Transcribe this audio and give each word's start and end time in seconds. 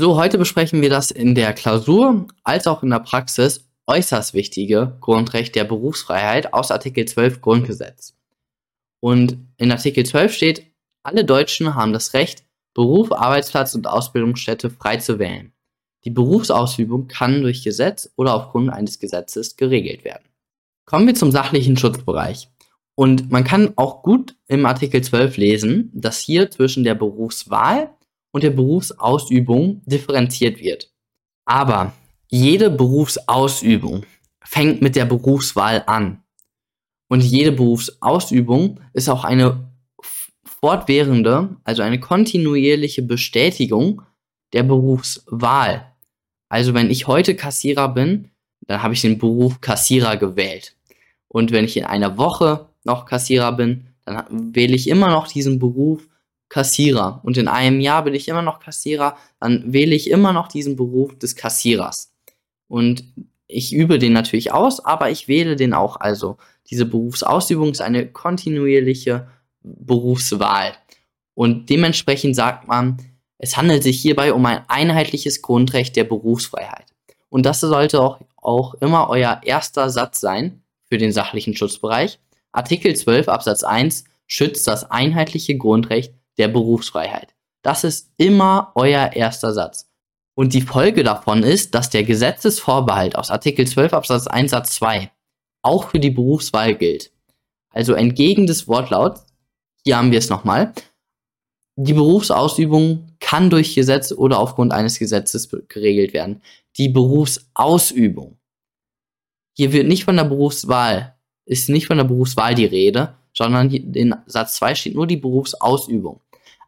So, 0.00 0.16
heute 0.16 0.38
besprechen 0.38 0.80
wir 0.80 0.90
das 0.90 1.10
in 1.10 1.34
der 1.34 1.52
Klausur 1.52 2.28
als 2.44 2.68
auch 2.68 2.84
in 2.84 2.90
der 2.90 3.00
Praxis 3.00 3.68
äußerst 3.88 4.32
wichtige 4.32 4.96
Grundrecht 5.00 5.56
der 5.56 5.64
Berufsfreiheit 5.64 6.54
aus 6.54 6.70
Artikel 6.70 7.04
12 7.04 7.40
Grundgesetz. 7.40 8.14
Und 9.00 9.38
in 9.56 9.72
Artikel 9.72 10.06
12 10.06 10.32
steht, 10.32 10.66
alle 11.02 11.24
Deutschen 11.24 11.74
haben 11.74 11.92
das 11.92 12.14
Recht, 12.14 12.44
Beruf, 12.74 13.10
Arbeitsplatz 13.10 13.74
und 13.74 13.88
Ausbildungsstätte 13.88 14.70
frei 14.70 14.98
zu 14.98 15.18
wählen. 15.18 15.52
Die 16.04 16.10
Berufsausübung 16.10 17.08
kann 17.08 17.42
durch 17.42 17.64
Gesetz 17.64 18.08
oder 18.14 18.34
aufgrund 18.34 18.70
eines 18.70 19.00
Gesetzes 19.00 19.56
geregelt 19.56 20.04
werden. 20.04 20.28
Kommen 20.84 21.08
wir 21.08 21.16
zum 21.16 21.32
sachlichen 21.32 21.76
Schutzbereich. 21.76 22.48
Und 22.94 23.32
man 23.32 23.42
kann 23.42 23.72
auch 23.74 24.04
gut 24.04 24.36
im 24.46 24.64
Artikel 24.64 25.02
12 25.02 25.38
lesen, 25.38 25.90
dass 25.92 26.20
hier 26.20 26.52
zwischen 26.52 26.84
der 26.84 26.94
Berufswahl 26.94 27.90
und 28.32 28.42
der 28.42 28.50
Berufsausübung 28.50 29.82
differenziert 29.86 30.60
wird. 30.60 30.92
Aber 31.44 31.92
jede 32.28 32.70
Berufsausübung 32.70 34.04
fängt 34.44 34.82
mit 34.82 34.96
der 34.96 35.06
Berufswahl 35.06 35.82
an. 35.86 36.22
Und 37.08 37.22
jede 37.22 37.52
Berufsausübung 37.52 38.80
ist 38.92 39.08
auch 39.08 39.24
eine 39.24 39.70
fortwährende, 40.44 41.56
also 41.64 41.82
eine 41.82 42.00
kontinuierliche 42.00 43.02
Bestätigung 43.02 44.02
der 44.52 44.62
Berufswahl. 44.62 45.92
Also 46.48 46.74
wenn 46.74 46.90
ich 46.90 47.06
heute 47.06 47.34
Kassierer 47.34 47.88
bin, 47.88 48.30
dann 48.66 48.82
habe 48.82 48.94
ich 48.94 49.00
den 49.00 49.18
Beruf 49.18 49.60
Kassierer 49.60 50.16
gewählt. 50.16 50.76
Und 51.28 51.52
wenn 51.52 51.64
ich 51.64 51.76
in 51.76 51.84
einer 51.84 52.16
Woche 52.18 52.68
noch 52.84 53.06
Kassierer 53.06 53.52
bin, 53.52 53.88
dann 54.04 54.54
wähle 54.54 54.74
ich 54.74 54.88
immer 54.88 55.10
noch 55.10 55.28
diesen 55.28 55.58
Beruf 55.58 56.07
Kassierer. 56.48 57.20
Und 57.24 57.36
in 57.36 57.48
einem 57.48 57.80
Jahr 57.80 58.04
bin 58.04 58.14
ich 58.14 58.28
immer 58.28 58.42
noch 58.42 58.60
Kassierer, 58.60 59.16
dann 59.40 59.72
wähle 59.72 59.94
ich 59.94 60.10
immer 60.10 60.32
noch 60.32 60.48
diesen 60.48 60.76
Beruf 60.76 61.18
des 61.18 61.36
Kassierers. 61.36 62.12
Und 62.68 63.04
ich 63.46 63.72
übe 63.72 63.98
den 63.98 64.12
natürlich 64.12 64.52
aus, 64.52 64.84
aber 64.84 65.10
ich 65.10 65.28
wähle 65.28 65.56
den 65.56 65.74
auch. 65.74 65.96
Also 65.96 66.36
diese 66.70 66.84
Berufsausübung 66.84 67.70
ist 67.70 67.80
eine 67.80 68.06
kontinuierliche 68.06 69.28
Berufswahl. 69.62 70.72
Und 71.34 71.70
dementsprechend 71.70 72.36
sagt 72.36 72.68
man, 72.68 72.98
es 73.38 73.56
handelt 73.56 73.82
sich 73.82 74.00
hierbei 74.00 74.32
um 74.32 74.44
ein 74.46 74.64
einheitliches 74.68 75.42
Grundrecht 75.42 75.96
der 75.96 76.04
Berufsfreiheit. 76.04 76.86
Und 77.28 77.46
das 77.46 77.60
sollte 77.60 78.00
auch, 78.00 78.20
auch 78.36 78.74
immer 78.74 79.08
euer 79.08 79.40
erster 79.44 79.90
Satz 79.90 80.20
sein 80.20 80.62
für 80.88 80.98
den 80.98 81.12
sachlichen 81.12 81.56
Schutzbereich. 81.56 82.18
Artikel 82.52 82.96
12 82.96 83.28
Absatz 83.28 83.62
1 83.62 84.04
schützt 84.26 84.66
das 84.66 84.90
einheitliche 84.90 85.56
Grundrecht 85.56 86.14
der 86.38 86.48
Berufsfreiheit. 86.48 87.34
Das 87.62 87.84
ist 87.84 88.12
immer 88.16 88.72
euer 88.74 89.12
erster 89.12 89.52
Satz. 89.52 89.90
Und 90.34 90.54
die 90.54 90.62
Folge 90.62 91.02
davon 91.02 91.42
ist, 91.42 91.74
dass 91.74 91.90
der 91.90 92.04
Gesetzesvorbehalt 92.04 93.16
aus 93.16 93.30
Artikel 93.30 93.66
12 93.66 93.92
Absatz 93.92 94.26
1 94.28 94.52
Satz 94.52 94.74
2 94.76 95.10
auch 95.62 95.90
für 95.90 95.98
die 95.98 96.10
Berufswahl 96.10 96.76
gilt. 96.76 97.12
Also 97.70 97.94
entgegen 97.94 98.46
des 98.46 98.68
Wortlauts, 98.68 99.26
hier 99.84 99.96
haben 99.98 100.12
wir 100.12 100.18
es 100.18 100.30
nochmal, 100.30 100.72
die 101.80 101.92
Berufsausübung 101.92 103.16
kann 103.20 103.50
durch 103.50 103.74
Gesetz 103.74 104.10
oder 104.10 104.40
aufgrund 104.40 104.72
eines 104.72 104.98
Gesetzes 104.98 105.48
geregelt 105.68 106.12
werden. 106.12 106.42
Die 106.76 106.88
Berufsausübung. 106.88 108.38
Hier 109.56 109.72
wird 109.72 109.86
nicht 109.86 110.04
von 110.04 110.16
der 110.16 110.24
Berufswahl, 110.24 111.16
ist 111.44 111.68
nicht 111.68 111.86
von 111.86 111.96
der 111.96 112.04
Berufswahl 112.04 112.54
die 112.54 112.64
Rede, 112.64 113.14
sondern 113.32 113.70
in 113.70 114.14
Satz 114.26 114.54
2 114.56 114.74
steht 114.74 114.94
nur 114.94 115.06
die 115.06 115.16
Berufsausübung. 115.16 116.20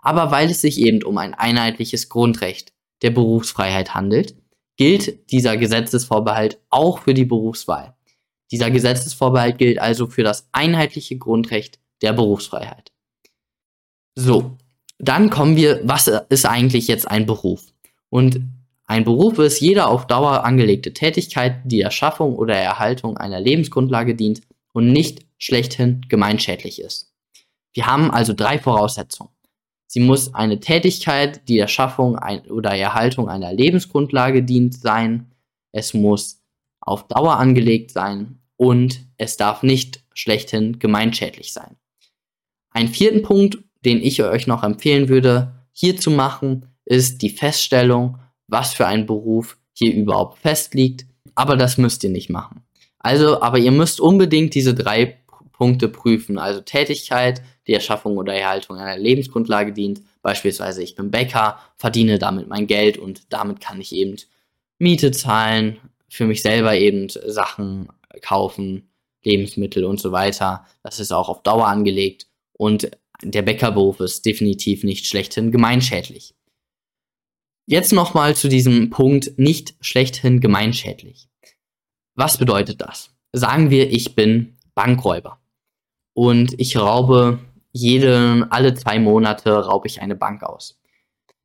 Aber 0.03 0.31
weil 0.31 0.51
es 0.51 0.61
sich 0.61 0.79
eben 0.81 1.03
um 1.03 1.19
ein 1.19 1.35
einheitliches 1.35 2.09
Grundrecht 2.09 2.73
der 3.03 3.11
Berufsfreiheit 3.11 3.95
handelt, 3.95 4.35
gilt 4.77 5.31
dieser 5.31 5.57
Gesetzesvorbehalt 5.57 6.59
auch 6.71 7.01
für 7.01 7.15
die 7.15 7.25
Berufswahl. 7.25 7.95
Dieser 8.51 8.71
Gesetzesvorbehalt 8.71 9.59
gilt 9.59 9.79
also 9.79 10.07
für 10.07 10.23
das 10.23 10.49
einheitliche 10.53 11.19
Grundrecht 11.19 11.79
der 12.03 12.13
Berufsfreiheit. 12.13 12.93
So, 14.15 14.57
dann 14.99 15.31
kommen 15.31 15.57
wir, 15.57 15.81
was 15.85 16.09
ist 16.29 16.47
eigentlich 16.47 16.89
jetzt 16.89 17.09
ein 17.09 17.27
Beruf? 17.27 17.67
Und 18.09 18.41
ein 18.87 19.05
Beruf 19.05 19.39
ist 19.39 19.61
jede 19.61 19.87
auf 19.87 20.07
Dauer 20.07 20.45
angelegte 20.45 20.93
Tätigkeit, 20.93 21.61
die 21.65 21.79
der 21.79 21.91
Schaffung 21.91 22.35
oder 22.35 22.57
Erhaltung 22.57 23.17
einer 23.17 23.41
Lebensgrundlage 23.41 24.15
dient 24.15 24.41
und 24.73 24.93
nicht 24.93 25.27
schlechthin 25.39 26.05
gemeinschädlich 26.09 26.81
ist. 26.81 27.13
Wir 27.73 27.87
haben 27.87 28.11
also 28.11 28.33
drei 28.33 28.59
Voraussetzungen. 28.59 29.31
Sie 29.91 30.01
muss 30.01 30.35
eine 30.35 30.61
Tätigkeit, 30.61 31.49
die 31.49 31.57
der 31.57 31.67
Schaffung 31.67 32.17
ein 32.17 32.43
oder 32.51 32.71
Erhaltung 32.77 33.29
einer 33.29 33.53
Lebensgrundlage 33.53 34.45
dient, 34.45 34.75
sein. 34.75 35.33
Es 35.73 35.95
muss 35.95 36.43
auf 36.81 37.09
Dauer 37.09 37.39
angelegt 37.39 37.91
sein 37.91 38.39
und 38.57 39.01
es 39.17 39.37
darf 39.37 39.65
nicht 39.65 40.05
schlechthin 40.15 40.79
gemeinschädlich 40.79 41.53
sein. 41.53 41.77
Ein 42.71 42.87
vierten 42.87 43.23
Punkt 43.23 43.59
den 43.85 44.03
ich 44.03 44.23
euch 44.23 44.47
noch 44.47 44.63
empfehlen 44.63 45.09
würde, 45.09 45.55
hier 45.73 45.97
zu 45.97 46.11
machen, 46.11 46.67
ist 46.85 47.23
die 47.23 47.31
Feststellung, 47.31 48.19
was 48.47 48.75
für 48.75 48.87
ein 48.87 49.07
Beruf 49.07 49.59
hier 49.73 49.95
überhaupt 49.95 50.39
festliegt. 50.39 51.07
Aber 51.35 51.57
das 51.57 51.79
müsst 51.79 52.05
ihr 52.05 52.11
nicht 52.11 52.31
machen. 52.31 52.63
Also, 52.99 53.41
aber 53.41 53.59
ihr 53.59 53.71
müsst 53.71 54.01
unbedingt 54.01 54.55
diese 54.55 54.75
drei 54.75 55.20
Punkte 55.61 55.91
prüfen. 55.91 56.39
Also 56.39 56.63
Tätigkeit, 56.63 57.43
die 57.67 57.75
Erschaffung 57.75 58.17
oder 58.17 58.33
Erhaltung 58.33 58.79
einer 58.79 58.97
Lebensgrundlage 58.97 59.75
dient. 59.75 60.01
Beispielsweise, 60.23 60.83
ich 60.83 60.95
bin 60.95 61.11
Bäcker, 61.11 61.59
verdiene 61.77 62.19
damit 62.19 62.49
mein 62.49 62.67
Geld 62.67 62.97
und 62.97 63.31
damit 63.31 63.61
kann 63.61 63.79
ich 63.79 63.95
eben 63.95 64.17
Miete 64.79 65.11
zahlen, 65.11 65.77
für 66.09 66.25
mich 66.25 66.41
selber 66.41 66.77
eben 66.77 67.09
Sachen 67.11 67.91
kaufen, 68.23 68.89
Lebensmittel 69.23 69.85
und 69.85 70.01
so 70.01 70.13
weiter. 70.13 70.65
Das 70.83 70.99
ist 70.99 71.13
auch 71.13 71.29
auf 71.29 71.43
Dauer 71.43 71.67
angelegt. 71.67 72.27
Und 72.55 72.91
der 73.23 73.43
Bäckerberuf 73.43 74.01
ist 74.01 74.25
definitiv 74.25 74.83
nicht 74.83 75.07
schlechthin 75.07 75.53
gemeinschädlich. 75.53 76.35
Jetzt 77.67 77.93
nochmal 77.93 78.35
zu 78.35 78.49
diesem 78.49 78.89
Punkt 78.89 79.39
nicht 79.39 79.75
schlechthin 79.83 80.41
gemeinschädlich. 80.41 81.29
Was 82.15 82.39
bedeutet 82.39 82.81
das? 82.81 83.11
Sagen 83.35 83.69
wir, 83.69 83.91
ich 83.91 84.15
bin 84.15 84.57
Bankräuber 84.75 85.40
und 86.21 86.61
ich 86.61 86.77
raube 86.77 87.39
jede, 87.73 88.47
alle 88.51 88.75
zwei 88.75 88.99
Monate 88.99 89.53
raube 89.53 89.87
ich 89.87 90.03
eine 90.03 90.15
Bank 90.15 90.43
aus. 90.43 90.79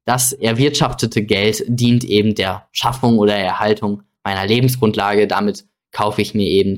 Das 0.03 0.33
erwirtschaftete 0.33 1.23
Geld 1.23 1.63
dient 1.69 2.03
eben 2.03 2.35
der 2.35 2.67
Schaffung 2.73 3.17
oder 3.17 3.37
Erhaltung 3.37 4.03
meiner 4.25 4.45
Lebensgrundlage. 4.45 5.27
Damit 5.27 5.63
kaufe 5.93 6.21
ich 6.21 6.33
mir 6.33 6.47
eben 6.47 6.75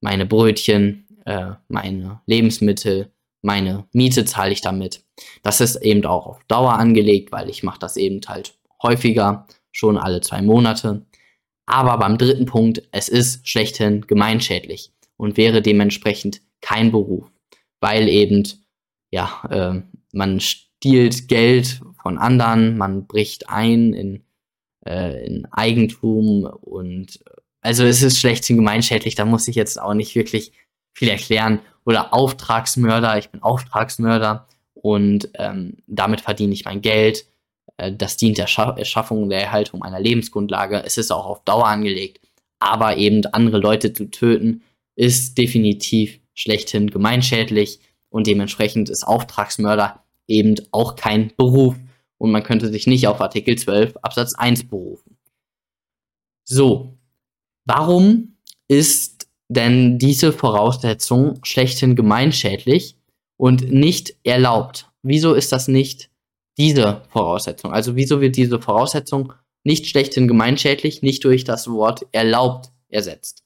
meine 0.00 0.24
Brötchen, 0.24 1.06
äh, 1.26 1.50
meine 1.68 2.22
Lebensmittel, 2.24 3.12
meine 3.42 3.84
Miete 3.92 4.24
zahle 4.24 4.52
ich 4.52 4.62
damit. 4.62 5.04
Das 5.42 5.60
ist 5.60 5.76
eben 5.76 6.06
auch 6.06 6.26
auf 6.26 6.38
Dauer 6.48 6.78
angelegt, 6.78 7.32
weil 7.32 7.50
ich 7.50 7.62
mache 7.62 7.80
das 7.80 7.98
eben 7.98 8.22
halt 8.26 8.54
häufiger, 8.82 9.46
schon 9.72 9.98
alle 9.98 10.22
zwei 10.22 10.40
Monate. 10.40 11.04
Aber 11.66 11.98
beim 11.98 12.16
dritten 12.16 12.46
Punkt, 12.46 12.82
es 12.92 13.10
ist 13.10 13.46
schlechthin 13.46 14.06
gemeinschädlich 14.06 14.90
und 15.18 15.36
wäre 15.36 15.60
dementsprechend 15.60 16.40
kein 16.60 16.92
Beruf, 16.92 17.30
weil 17.80 18.08
eben, 18.08 18.44
ja, 19.10 19.42
äh, 19.50 19.82
man 20.12 20.40
stiehlt 20.40 21.28
Geld 21.28 21.80
von 22.02 22.18
anderen, 22.18 22.76
man 22.78 23.06
bricht 23.06 23.48
ein 23.48 23.92
in, 23.92 24.24
äh, 24.86 25.26
in 25.26 25.46
Eigentum 25.52 26.44
und 26.44 27.20
also 27.60 27.84
es 27.84 28.02
ist 28.02 28.20
schlechthin 28.20 28.56
gemeinschädlich, 28.56 29.16
da 29.16 29.24
muss 29.24 29.48
ich 29.48 29.56
jetzt 29.56 29.80
auch 29.80 29.94
nicht 29.94 30.14
wirklich 30.14 30.52
viel 30.94 31.08
erklären 31.08 31.60
oder 31.84 32.14
Auftragsmörder, 32.14 33.18
ich 33.18 33.30
bin 33.30 33.42
Auftragsmörder 33.42 34.46
und 34.74 35.30
ähm, 35.34 35.78
damit 35.86 36.20
verdiene 36.20 36.52
ich 36.52 36.64
mein 36.64 36.80
Geld. 36.80 37.26
Äh, 37.76 37.92
das 37.92 38.16
dient 38.16 38.38
der 38.38 38.46
Scha 38.46 38.76
Schaffung 38.84 39.28
der 39.28 39.42
Erhaltung 39.42 39.80
meiner 39.80 39.98
Lebensgrundlage. 40.00 40.82
Es 40.84 40.96
ist 40.96 41.10
auch 41.10 41.26
auf 41.26 41.44
Dauer 41.44 41.66
angelegt. 41.66 42.20
Aber 42.60 42.96
eben 42.96 43.24
andere 43.26 43.58
Leute 43.58 43.92
zu 43.92 44.10
töten, 44.10 44.62
ist 44.94 45.36
definitiv 45.38 46.20
schlechthin 46.36 46.90
gemeinschädlich 46.90 47.80
und 48.08 48.28
dementsprechend 48.28 48.88
ist 48.88 49.02
Auftragsmörder 49.02 50.04
eben 50.28 50.54
auch 50.70 50.94
kein 50.94 51.32
Beruf 51.36 51.74
und 52.18 52.30
man 52.30 52.44
könnte 52.44 52.70
sich 52.70 52.86
nicht 52.86 53.08
auf 53.08 53.20
Artikel 53.20 53.58
12 53.58 53.96
Absatz 54.02 54.34
1 54.34 54.68
berufen. 54.68 55.18
So, 56.44 56.96
warum 57.64 58.36
ist 58.68 59.16
denn 59.48 59.98
diese 59.98 60.32
Voraussetzung 60.32 61.44
schlechthin 61.44 61.94
gemeinschädlich 61.94 62.96
und 63.36 63.70
nicht 63.70 64.16
erlaubt. 64.24 64.90
Wieso 65.02 65.34
ist 65.34 65.52
das 65.52 65.68
nicht 65.68 66.10
diese 66.58 67.02
Voraussetzung? 67.10 67.72
Also 67.72 67.96
wieso 67.96 68.20
wird 68.20 68.36
diese 68.36 68.60
Voraussetzung 68.60 69.32
nicht 69.62 69.86
schlechthin 69.86 70.26
gemeinschädlich, 70.26 71.02
nicht 71.02 71.24
durch 71.24 71.44
das 71.44 71.68
Wort 71.68 72.06
erlaubt 72.12 72.70
ersetzt? 72.88 73.44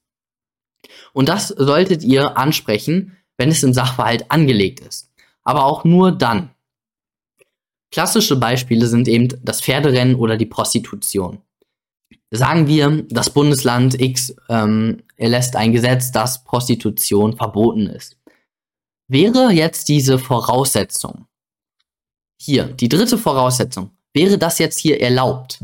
Und 1.13 1.29
das 1.29 1.49
solltet 1.49 2.03
ihr 2.03 2.37
ansprechen, 2.37 3.17
wenn 3.37 3.51
es 3.51 3.63
im 3.63 3.73
Sachverhalt 3.73 4.31
angelegt 4.31 4.81
ist. 4.81 5.11
Aber 5.43 5.65
auch 5.65 5.85
nur 5.85 6.13
dann. 6.13 6.51
Klassische 7.91 8.37
Beispiele 8.37 8.87
sind 8.87 9.09
eben 9.09 9.29
das 9.43 9.61
Pferderennen 9.61 10.15
oder 10.15 10.37
die 10.37 10.47
Prostitution. 10.47 11.41
Sagen 12.31 12.69
wir, 12.69 13.05
das 13.09 13.31
Bundesland 13.31 14.01
X 14.01 14.35
ähm, 14.49 15.03
erlässt 15.17 15.57
ein 15.57 15.73
Gesetz, 15.73 16.13
dass 16.13 16.45
Prostitution 16.45 17.37
verboten 17.37 17.89
ist. 17.89 18.17
Wäre 19.09 19.51
jetzt 19.51 19.89
diese 19.89 20.19
Voraussetzung, 20.19 21.27
hier, 22.41 22.65
die 22.65 22.89
dritte 22.89 23.19
Voraussetzung, 23.19 23.91
wäre 24.15 24.39
das 24.39 24.59
jetzt 24.59 24.79
hier 24.79 25.01
erlaubt, 25.01 25.59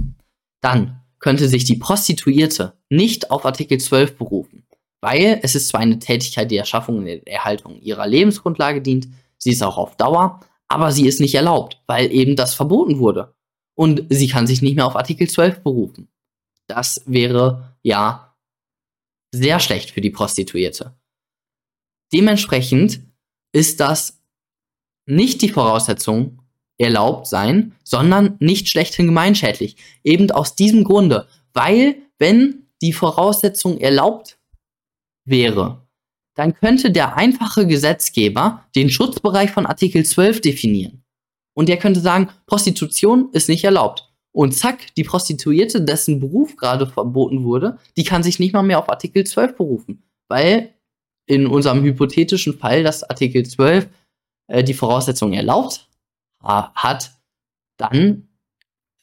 dann 0.60 1.00
könnte 1.20 1.48
sich 1.48 1.64
die 1.64 1.76
Prostituierte 1.76 2.74
nicht 2.90 3.30
auf 3.30 3.46
Artikel 3.46 3.78
12 3.78 4.18
berufen, 4.18 4.65
weil 5.06 5.38
es 5.44 5.54
ist 5.54 5.68
zwar 5.68 5.82
eine 5.82 6.00
Tätigkeit, 6.00 6.50
die 6.50 6.56
Erschaffung 6.56 6.98
und 6.98 7.06
Erhaltung 7.28 7.80
ihrer 7.80 8.08
Lebensgrundlage 8.08 8.82
dient, 8.82 9.06
sie 9.38 9.52
ist 9.52 9.62
auch 9.62 9.78
auf 9.78 9.96
Dauer, 9.96 10.40
aber 10.66 10.90
sie 10.90 11.06
ist 11.06 11.20
nicht 11.20 11.36
erlaubt, 11.36 11.80
weil 11.86 12.10
eben 12.10 12.34
das 12.34 12.54
verboten 12.54 12.98
wurde. 12.98 13.32
Und 13.76 14.02
sie 14.10 14.26
kann 14.26 14.48
sich 14.48 14.62
nicht 14.62 14.74
mehr 14.74 14.84
auf 14.84 14.96
Artikel 14.96 15.30
12 15.30 15.60
berufen. 15.60 16.08
Das 16.66 17.04
wäre 17.06 17.76
ja 17.84 18.36
sehr 19.30 19.60
schlecht 19.60 19.92
für 19.92 20.00
die 20.00 20.10
Prostituierte. 20.10 20.98
Dementsprechend 22.12 22.98
ist 23.52 23.78
das 23.78 24.20
nicht 25.06 25.40
die 25.40 25.50
Voraussetzung 25.50 26.42
erlaubt 26.78 27.28
sein, 27.28 27.76
sondern 27.84 28.34
nicht 28.40 28.68
schlechthin 28.68 29.06
gemeinschädlich. 29.06 29.76
Eben 30.02 30.32
aus 30.32 30.56
diesem 30.56 30.82
Grunde, 30.82 31.28
weil 31.52 31.94
wenn 32.18 32.66
die 32.82 32.92
Voraussetzung 32.92 33.78
erlaubt 33.78 34.35
wäre, 35.26 35.86
dann 36.34 36.54
könnte 36.54 36.90
der 36.90 37.16
einfache 37.16 37.66
Gesetzgeber 37.66 38.64
den 38.74 38.90
Schutzbereich 38.90 39.50
von 39.50 39.66
Artikel 39.66 40.04
12 40.04 40.40
definieren. 40.40 41.02
Und 41.54 41.68
der 41.68 41.78
könnte 41.78 42.00
sagen, 42.00 42.28
Prostitution 42.46 43.30
ist 43.32 43.48
nicht 43.48 43.64
erlaubt. 43.64 44.12
Und 44.32 44.52
zack, 44.52 44.94
die 44.96 45.04
Prostituierte, 45.04 45.80
dessen 45.80 46.20
Beruf 46.20 46.56
gerade 46.56 46.86
verboten 46.86 47.44
wurde, 47.44 47.78
die 47.96 48.04
kann 48.04 48.22
sich 48.22 48.38
nicht 48.38 48.52
mal 48.52 48.62
mehr 48.62 48.78
auf 48.78 48.90
Artikel 48.90 49.24
12 49.24 49.56
berufen. 49.56 50.02
Weil 50.28 50.74
in 51.26 51.46
unserem 51.46 51.82
hypothetischen 51.82 52.58
Fall, 52.58 52.82
dass 52.82 53.02
Artikel 53.02 53.46
12 53.46 53.88
äh, 54.48 54.62
die 54.62 54.74
Voraussetzung 54.74 55.32
erlaubt 55.32 55.88
hat, 56.42 57.12
dann 57.76 58.28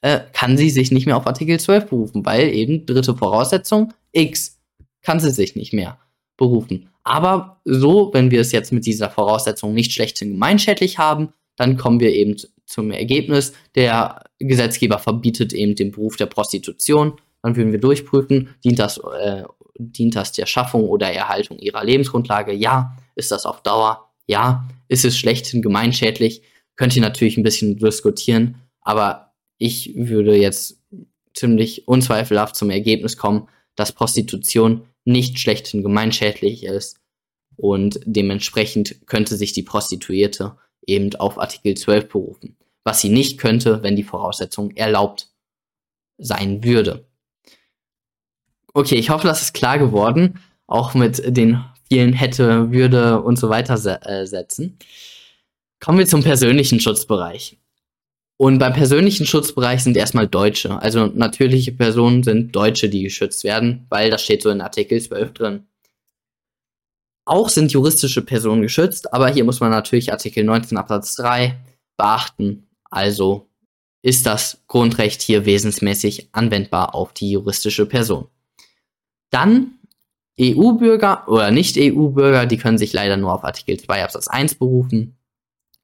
äh, 0.02 0.22
kann 0.32 0.56
sie 0.56 0.70
sich 0.70 0.92
nicht 0.92 1.08
mehr 1.08 1.18
auf 1.18 1.28
Artikel 1.28 1.60
12 1.60 1.88
berufen, 1.88 2.26
weil 2.26 2.54
eben 2.54 2.86
dritte 2.86 3.18
Voraussetzung 3.18 3.94
X 4.12 4.62
kann 5.02 5.20
sie 5.20 5.32
sich 5.32 5.56
nicht 5.56 5.74
mehr 5.74 6.00
berufen. 6.38 6.90
Aber 7.04 7.62
so, 7.66 8.12
wenn 8.14 8.32
wir 8.32 8.42
es 8.42 8.52
jetzt 8.52 8.72
mit 8.72 8.86
dieser 8.86 9.10
Voraussetzung 9.10 9.74
nicht 9.74 9.92
schlechthin 9.92 10.32
gemeinschädlich 10.32 10.98
haben, 10.98 11.34
dann 11.56 11.78
kommen 11.78 12.00
wir 12.00 12.14
eben 12.14 12.38
zum 12.66 12.92
Ergebnis, 12.92 13.54
der 13.76 14.24
Gesetzgeber 14.40 15.00
verbietet 15.00 15.54
eben 15.54 15.76
den 15.76 15.92
Beruf 15.92 16.16
der 16.16 16.26
Prostitution. 16.26 17.14
Dann 17.42 17.56
würden 17.56 17.72
wir 17.72 17.80
durchprüfen, 17.80 18.56
dient 18.64 18.80
das, 18.80 18.98
äh, 18.98 19.44
dient 19.78 20.16
das 20.16 20.32
der 20.32 20.46
Schaffung 20.46 20.88
oder 20.88 21.12
Erhaltung 21.12 21.60
ihrer 21.60 21.84
Lebensgrundlage? 21.84 22.54
Ja. 22.54 22.98
Ist 23.16 23.32
das 23.32 23.46
auf 23.46 23.62
Dauer? 23.62 24.10
Ja. 24.28 24.68
Ist 24.88 25.06
es 25.06 25.18
schlechthin 25.18 25.62
gemeinschädlich? 25.62 26.42
Könnt 26.76 26.96
ihr 26.96 27.02
natürlich 27.02 27.38
ein 27.38 27.44
bisschen 27.44 27.78
diskutieren, 27.78 28.56
aber 28.82 29.34
ich 29.58 29.94
würde 29.96 30.36
jetzt 30.36 30.80
ziemlich 31.34 31.88
unzweifelhaft 31.88 32.56
zum 32.56 32.70
Ergebnis 32.70 33.18
kommen, 33.18 33.48
dass 33.76 33.92
Prostitution 33.92 34.86
nicht 35.06 35.40
schlechthin 35.40 35.84
gemeinschädlich 35.84 36.64
ist 36.64 37.00
und 37.56 38.00
dementsprechend 38.06 39.06
könnte 39.08 39.36
sich 39.36 39.54
die 39.54 39.64
Prostituierte 39.64 40.58
eben 40.86 41.16
auf 41.16 41.40
Artikel 41.40 41.76
12 41.76 42.10
berufen, 42.10 42.58
was 42.84 43.02
sie 43.02 43.10
nicht 43.10 43.38
könnte, 43.38 43.84
wenn 43.84 43.96
die 43.96 44.04
Voraussetzung 44.04 44.72
erlaubt 44.72 45.30
sein 46.18 46.64
würde. 46.64 47.08
Okay, 48.74 48.96
ich 48.96 49.10
hoffe, 49.10 49.28
das 49.28 49.42
ist 49.42 49.54
klar 49.54 49.78
geworden, 49.78 50.40
auch 50.68 50.94
mit 50.94 51.22
den 51.38 51.64
vielen 51.88 52.14
hätte, 52.14 52.72
würde 52.72 53.22
und 53.22 53.38
so 53.38 53.50
weiter 53.50 53.76
äh, 54.08 54.26
setzen. 54.26 54.80
Kommen 55.80 56.00
wir 56.00 56.08
zum 56.08 56.24
persönlichen 56.24 56.80
Schutzbereich. 56.80 57.60
Und 58.38 58.60
beim 58.60 58.74
persönlichen 58.74 59.26
Schutzbereich 59.26 59.84
sind 59.84 59.96
erstmal 59.96 60.28
Deutsche. 60.28 60.82
Also 60.82 61.06
natürliche 61.08 61.72
Personen 61.72 62.24
sind 62.24 62.56
Deutsche, 62.56 62.90
die 62.90 63.04
geschützt 63.04 63.44
werden, 63.44 63.86
weil 63.90 64.10
das 64.10 64.24
steht 64.24 64.42
so 64.42 64.50
in 64.50 64.62
Artikel 64.62 65.00
12 65.00 65.34
drin. 65.34 65.68
Auch 67.26 67.48
sind 67.50 67.72
juristische 67.72 68.22
Personen 68.22 68.62
geschützt, 68.62 69.14
aber 69.14 69.30
hier 69.30 69.46
muss 69.46 69.60
man 69.60 69.72
natürlich 69.72 70.12
Artikel 70.12 70.44
19 70.44 70.78
Absatz 70.78 71.16
3 71.16 71.58
beachten. 71.96 72.68
Also 72.90 73.48
ist 74.02 74.26
das 74.26 74.62
Grundrecht 74.68 75.22
hier 75.22 75.46
wesensmäßig 75.46 76.30
anwendbar 76.34 76.94
auf 76.94 77.14
die 77.14 77.32
juristische 77.32 77.86
Person. 77.86 78.28
Dann 79.30 79.80
EU-Bürger 80.40 81.28
oder 81.28 81.52
Nicht-EU-Bürger, 81.52 82.46
die 82.46 82.58
können 82.58 82.78
sich 82.78 82.92
leider 82.92 83.18
nur 83.18 83.34
auf 83.34 83.44
Artikel 83.44 83.80
2 83.80 84.04
Absatz 84.04 84.28
1 84.28 84.56
berufen. 84.56 85.16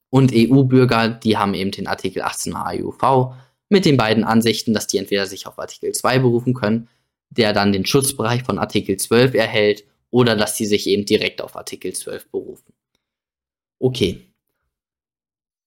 Und 0.10 0.32
EU-Bürger, 0.34 1.10
die 1.10 1.38
haben 1.38 1.54
eben 1.54 1.72
den 1.72 1.88
Artikel 1.88 2.22
18 2.22 2.56
AUV 2.56 3.36
mit 3.70 3.86
den 3.86 3.98
beiden 3.98 4.24
Ansichten, 4.24 4.74
dass 4.74 4.88
die 4.88 4.98
entweder 4.98 5.28
sich 5.28 5.46
auf 5.46 5.60
Artikel 5.60 5.92
2 5.92 6.20
berufen 6.20 6.54
können, 6.54 6.90
der 7.30 7.54
dann 7.54 7.72
den 7.72 7.86
Schutzbereich 7.86 8.44
von 8.44 8.58
Artikel 8.58 8.98
12 8.98 9.36
erhält, 9.36 9.84
oder 10.12 10.36
dass 10.36 10.58
sie 10.58 10.66
sich 10.66 10.88
eben 10.88 11.06
direkt 11.06 11.42
auf 11.42 11.56
Artikel 11.56 11.94
12 11.94 12.32
berufen. 12.32 12.74
Okay. 13.78 14.22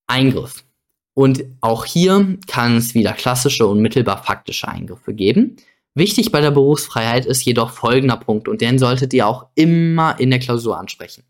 Eingriff. 0.09 0.65
Und 1.15 1.45
auch 1.61 1.85
hier 1.85 2.39
kann 2.47 2.79
es 2.79 2.95
wieder 2.95 3.13
klassische 3.13 3.67
und 3.67 3.81
mittelbar 3.81 4.23
faktische 4.25 4.67
Eingriffe 4.67 5.15
geben. 5.15 5.57
Wichtig 5.95 6.33
bei 6.33 6.41
der 6.41 6.51
Berufsfreiheit 6.51 7.27
ist 7.27 7.45
jedoch 7.45 7.71
folgender 7.71 8.17
Punkt 8.17 8.49
und 8.49 8.61
den 8.61 8.79
solltet 8.79 9.13
ihr 9.13 9.27
auch 9.27 9.47
immer 9.55 10.19
in 10.19 10.31
der 10.31 10.39
Klausur 10.39 10.79
ansprechen. 10.79 11.23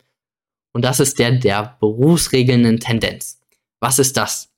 Und 0.73 0.83
das 0.83 0.99
ist 0.99 1.19
der 1.19 1.31
der 1.31 1.77
berufsregelnden 1.79 2.79
Tendenz. 2.79 3.39
Was 3.79 3.99
ist 3.99 4.17
das? 4.17 4.53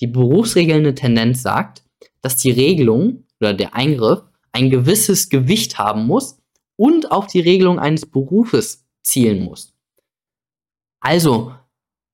Die 0.00 0.06
berufsregelnde 0.06 0.94
Tendenz 0.94 1.42
sagt, 1.42 1.82
dass 2.22 2.36
die 2.36 2.50
Regelung 2.50 3.24
oder 3.40 3.54
der 3.54 3.74
Eingriff 3.74 4.22
ein 4.52 4.70
gewisses 4.70 5.28
Gewicht 5.28 5.78
haben 5.78 6.06
muss 6.06 6.38
und 6.76 7.10
auf 7.10 7.26
die 7.26 7.40
Regelung 7.40 7.78
eines 7.78 8.06
Berufes 8.06 8.86
zielen 9.02 9.44
muss. 9.44 9.74
Also 11.00 11.54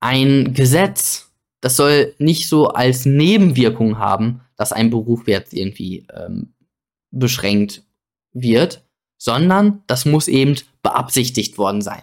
ein 0.01 0.55
Gesetz, 0.55 1.33
das 1.61 1.77
soll 1.77 2.15
nicht 2.19 2.49
so 2.49 2.69
als 2.69 3.07
Nebenwirkung 3.07 3.99
haben, 3.99 4.41
dass 4.57 4.73
ein 4.73 4.91
Beruf 4.91 5.29
jetzt 5.29 5.55
irgendwie 5.55 6.07
ähm, 6.13 6.55
beschränkt 7.11 7.85
wird, 8.33 8.85
sondern 9.19 9.83
das 9.87 10.05
muss 10.05 10.29
eben 10.29 10.57
beabsichtigt 10.83 11.59
worden 11.59 11.83
sein. 11.83 12.03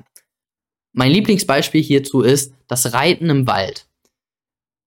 Mein 0.93 1.11
Lieblingsbeispiel 1.11 1.81
hierzu 1.81 2.21
ist 2.21 2.53
das 2.67 2.93
Reiten 2.93 3.29
im 3.29 3.47
Wald. 3.47 3.87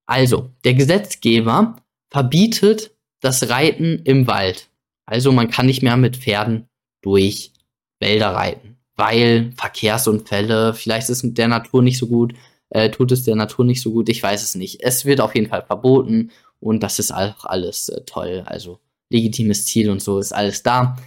Also, 0.05 0.51
der 0.63 0.73
Gesetzgeber 0.73 1.77
verbietet 2.09 2.93
das 3.21 3.49
Reiten 3.49 4.01
im 4.03 4.27
Wald. 4.27 4.69
Also 5.05 5.31
man 5.31 5.49
kann 5.49 5.65
nicht 5.65 5.81
mehr 5.81 5.97
mit 5.97 6.17
Pferden 6.17 6.67
durch 7.01 7.51
Wälder 7.99 8.29
reiten, 8.29 8.77
weil 8.95 9.51
Verkehrsunfälle, 9.57 10.73
vielleicht 10.73 11.09
ist 11.09 11.23
der 11.23 11.47
Natur 11.47 11.81
nicht 11.81 11.97
so 11.97 12.07
gut, 12.07 12.33
äh, 12.69 12.89
tut 12.89 13.11
es 13.11 13.23
der 13.23 13.35
Natur 13.35 13.65
nicht 13.65 13.81
so 13.81 13.91
gut, 13.91 14.09
ich 14.09 14.21
weiß 14.21 14.43
es 14.43 14.55
nicht. 14.55 14.81
Es 14.83 15.05
wird 15.05 15.21
auf 15.21 15.35
jeden 15.35 15.49
Fall 15.49 15.65
verboten 15.65 16.31
und 16.59 16.83
das 16.83 16.99
ist 16.99 17.11
auch 17.11 17.45
alles 17.45 17.89
äh, 17.89 18.01
toll, 18.05 18.43
also 18.45 18.79
legitimes 19.09 19.65
Ziel 19.65 19.89
und 19.89 20.01
so 20.01 20.19
ist 20.19 20.33
alles 20.33 20.63
da. 20.63 20.97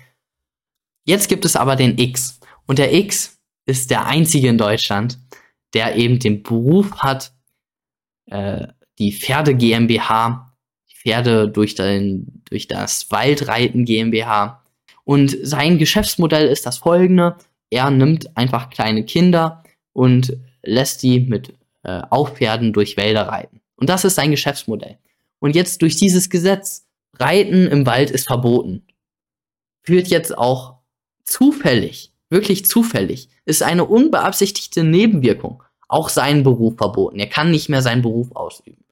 Jetzt 1.05 1.29
gibt 1.29 1.45
es 1.45 1.57
aber 1.57 1.77
den 1.77 1.99
X 1.99 2.41
und 2.67 2.79
der 2.79 2.93
X 2.95 3.36
ist 3.67 3.91
der 3.91 4.07
einzige 4.07 4.49
in 4.49 4.59
Deutschland, 4.59 5.19
der 5.75 5.97
eben 5.97 6.19
den 6.19 6.43
Beruf 6.43 6.99
hat, 6.99 7.33
äh, 8.27 8.69
die 8.99 9.13
Pferde 9.13 9.55
GmbH, 9.55 10.57
die 10.91 10.95
Pferde 10.95 11.49
durch, 11.49 11.75
den, 11.75 12.43
durch 12.49 12.69
das 12.69 13.11
Waldreiten 13.11 13.85
GmbH 13.85 14.63
und 15.07 15.37
sein 15.43 15.79
Geschäftsmodell 15.79 16.49
ist 16.49 16.67
das 16.67 16.79
folgende. 16.79 17.37
Er 17.71 17.91
nimmt 17.91 18.37
einfach 18.37 18.71
kleine 18.71 19.05
Kinder 19.05 19.63
und 19.93 20.37
lässt 20.63 21.03
die 21.05 21.21
mit 21.21 21.55
äh, 21.85 22.03
Aufpferden 22.11 22.73
durch 22.73 22.97
Wälder 22.97 23.29
reiten. 23.29 23.61
Und 23.77 23.89
das 23.89 24.05
ist 24.05 24.17
sein 24.17 24.33
Geschäftsmodell. 24.33 24.99
Und 25.39 25.55
jetzt 25.55 25.83
durch 25.83 25.95
dieses 25.95 26.29
Gesetz, 26.29 26.87
Reiten 27.19 27.69
im 27.69 27.87
Wald 27.87 28.11
ist 28.11 28.27
verboten, 28.27 28.85
führt 29.83 30.09
jetzt 30.09 30.37
auch 30.37 30.79
zufällig, 31.25 32.13
wirklich 32.31 32.67
zufällig, 32.67 33.29
ist 33.45 33.63
eine 33.63 33.85
unbeabsichtigte 33.85 34.85
Nebenwirkung 34.85 35.63
auch 35.89 36.09
seinen 36.09 36.43
Beruf 36.43 36.77
verboten. 36.77 37.19
Er 37.19 37.29
kann 37.29 37.51
nicht 37.51 37.69
mehr 37.69 37.83
seinen 37.83 38.03
Beruf 38.03 38.35
ausüben. 38.35 38.85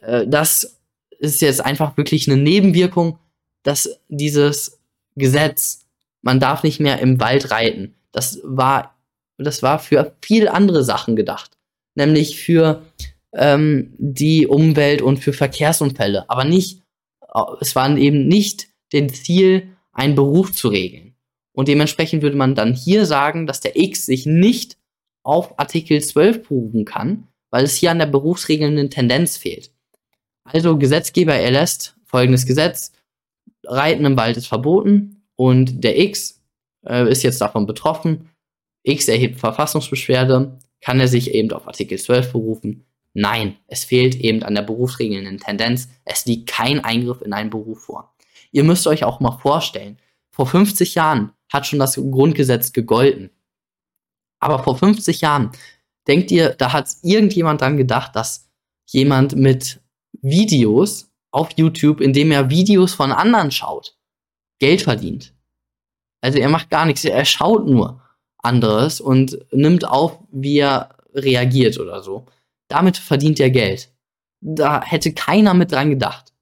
Äh, 0.00 0.26
das 0.26 0.80
ist 1.18 1.40
jetzt 1.42 1.64
einfach 1.64 1.96
wirklich 1.96 2.28
eine 2.28 2.40
Nebenwirkung, 2.40 3.18
dass 3.62 4.00
dieses 4.08 4.78
Gesetz, 5.16 5.86
man 6.22 6.40
darf 6.40 6.62
nicht 6.62 6.80
mehr 6.80 7.00
im 7.00 7.20
Wald 7.20 7.50
reiten. 7.50 7.94
Das 8.12 8.40
war, 8.42 8.94
das 9.38 9.62
war 9.62 9.78
für 9.78 10.14
viel 10.22 10.48
andere 10.48 10.84
Sachen 10.84 11.16
gedacht. 11.16 11.56
Nämlich 11.94 12.38
für 12.38 12.82
ähm, 13.32 13.94
die 13.98 14.46
Umwelt 14.46 15.02
und 15.02 15.18
für 15.18 15.32
Verkehrsunfälle, 15.32 16.28
aber 16.28 16.44
nicht, 16.44 16.82
äh, 17.34 17.40
es 17.60 17.74
waren 17.76 17.96
eben 17.96 18.26
nicht 18.26 18.68
den 18.92 19.08
Ziel, 19.08 19.68
einen 19.92 20.14
Beruf 20.14 20.52
zu 20.52 20.68
regeln. 20.68 21.14
Und 21.54 21.68
dementsprechend 21.68 22.22
würde 22.22 22.36
man 22.36 22.54
dann 22.54 22.74
hier 22.74 23.06
sagen, 23.06 23.46
dass 23.46 23.60
der 23.60 23.76
X 23.76 24.06
sich 24.06 24.26
nicht 24.26 24.76
auf 25.22 25.58
Artikel 25.58 26.02
12 26.02 26.48
berufen 26.48 26.84
kann, 26.84 27.28
weil 27.50 27.64
es 27.64 27.76
hier 27.76 27.90
an 27.90 27.98
der 27.98 28.06
berufsregelnden 28.06 28.90
Tendenz 28.90 29.36
fehlt. 29.36 29.70
Also 30.44 30.76
Gesetzgeber 30.76 31.34
erlässt 31.34 31.96
folgendes 32.04 32.46
Gesetz, 32.46 32.92
Reiten 33.64 34.04
im 34.04 34.16
Wald 34.16 34.36
ist 34.36 34.46
verboten 34.46 35.24
und 35.36 35.82
der 35.82 35.98
X 35.98 36.42
äh, 36.86 37.10
ist 37.10 37.22
jetzt 37.22 37.40
davon 37.40 37.66
betroffen. 37.66 38.30
X 38.82 39.08
erhebt 39.08 39.40
Verfassungsbeschwerde, 39.40 40.58
kann 40.80 41.00
er 41.00 41.08
sich 41.08 41.32
eben 41.32 41.50
auf 41.52 41.66
Artikel 41.66 41.98
12 41.98 42.32
berufen? 42.32 42.84
Nein, 43.14 43.56
es 43.68 43.84
fehlt 43.84 44.16
eben 44.16 44.42
an 44.42 44.54
der 44.54 44.62
berufsregelnden 44.62 45.38
Tendenz. 45.38 45.88
Es 46.04 46.26
liegt 46.26 46.48
kein 46.48 46.84
Eingriff 46.84 47.22
in 47.22 47.32
einen 47.32 47.50
Beruf 47.50 47.84
vor. 47.84 48.14
Ihr 48.52 48.64
müsst 48.64 48.86
euch 48.86 49.04
auch 49.04 49.20
mal 49.20 49.38
vorstellen, 49.38 49.98
vor 50.30 50.46
50 50.46 50.94
Jahren 50.94 51.32
hat 51.54 51.66
schon 51.66 51.78
das 51.78 51.94
Grundgesetz 51.94 52.72
gegolten. 52.72 53.30
Aber 54.40 54.62
vor 54.62 54.76
50 54.76 55.22
Jahren, 55.22 55.52
denkt 56.06 56.30
ihr, 56.30 56.50
da 56.50 56.72
hat 56.72 56.90
irgendjemand 57.02 57.62
dran 57.62 57.78
gedacht, 57.78 58.14
dass 58.14 58.50
jemand 58.90 59.36
mit 59.36 59.80
Videos 60.20 61.10
auf 61.30 61.50
YouTube, 61.56 62.00
indem 62.00 62.30
er 62.30 62.50
Videos 62.50 62.92
von 62.92 63.12
anderen 63.12 63.50
schaut, 63.50 63.96
Geld 64.60 64.82
verdient. 64.82 65.32
Also 66.20 66.38
er 66.38 66.48
macht 66.48 66.70
gar 66.70 66.84
nichts, 66.86 67.04
er 67.04 67.24
schaut 67.24 67.66
nur 67.66 68.02
anderes 68.38 69.00
und 69.00 69.38
nimmt 69.52 69.86
auf, 69.86 70.18
wie 70.30 70.58
er 70.58 70.96
reagiert 71.14 71.78
oder 71.78 72.02
so. 72.02 72.26
Damit 72.68 72.96
verdient 72.96 73.40
er 73.40 73.50
Geld. 73.50 73.92
Da 74.40 74.82
hätte 74.82 75.12
keiner 75.12 75.54
mit 75.54 75.72
dran 75.72 75.90
gedacht. 75.90 76.32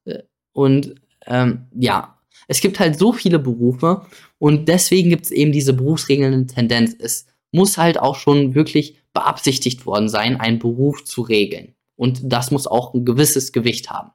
Und 0.53 0.95
ähm, 1.25 1.67
ja, 1.73 2.12
es 2.47 2.61
gibt 2.61 2.79
halt 2.79 2.97
so 2.97 3.13
viele 3.13 3.39
Berufe 3.39 4.05
und 4.37 4.67
deswegen 4.67 5.09
gibt 5.09 5.25
es 5.25 5.31
eben 5.31 5.51
diese 5.51 5.73
berufsregelnde 5.73 6.53
Tendenz. 6.53 6.95
Es 6.99 7.27
muss 7.51 7.77
halt 7.77 7.99
auch 7.99 8.15
schon 8.15 8.55
wirklich 8.55 8.97
beabsichtigt 9.13 9.85
worden 9.85 10.09
sein, 10.09 10.39
einen 10.39 10.59
Beruf 10.59 11.03
zu 11.03 11.21
regeln. 11.21 11.75
Und 11.95 12.21
das 12.23 12.51
muss 12.51 12.67
auch 12.67 12.93
ein 12.93 13.05
gewisses 13.05 13.51
Gewicht 13.51 13.91
haben. 13.91 14.11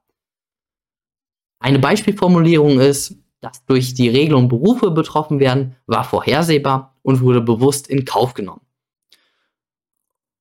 Eine 1.61 1.79
Beispielformulierung 1.79 2.81
ist, 2.81 3.17
dass 3.41 3.65
durch 3.67 3.95
die 3.95 4.09
Regelung 4.09 4.49
Berufe 4.49 4.91
betroffen 4.91 5.39
werden, 5.41 5.77
war 5.87 6.05
vorhersehbar 6.05 6.99
und 7.03 7.21
wurde 7.21 7.41
bewusst 7.41 7.89
in 7.89 8.05
Kauf 8.05 8.35
genommen. 8.35 8.67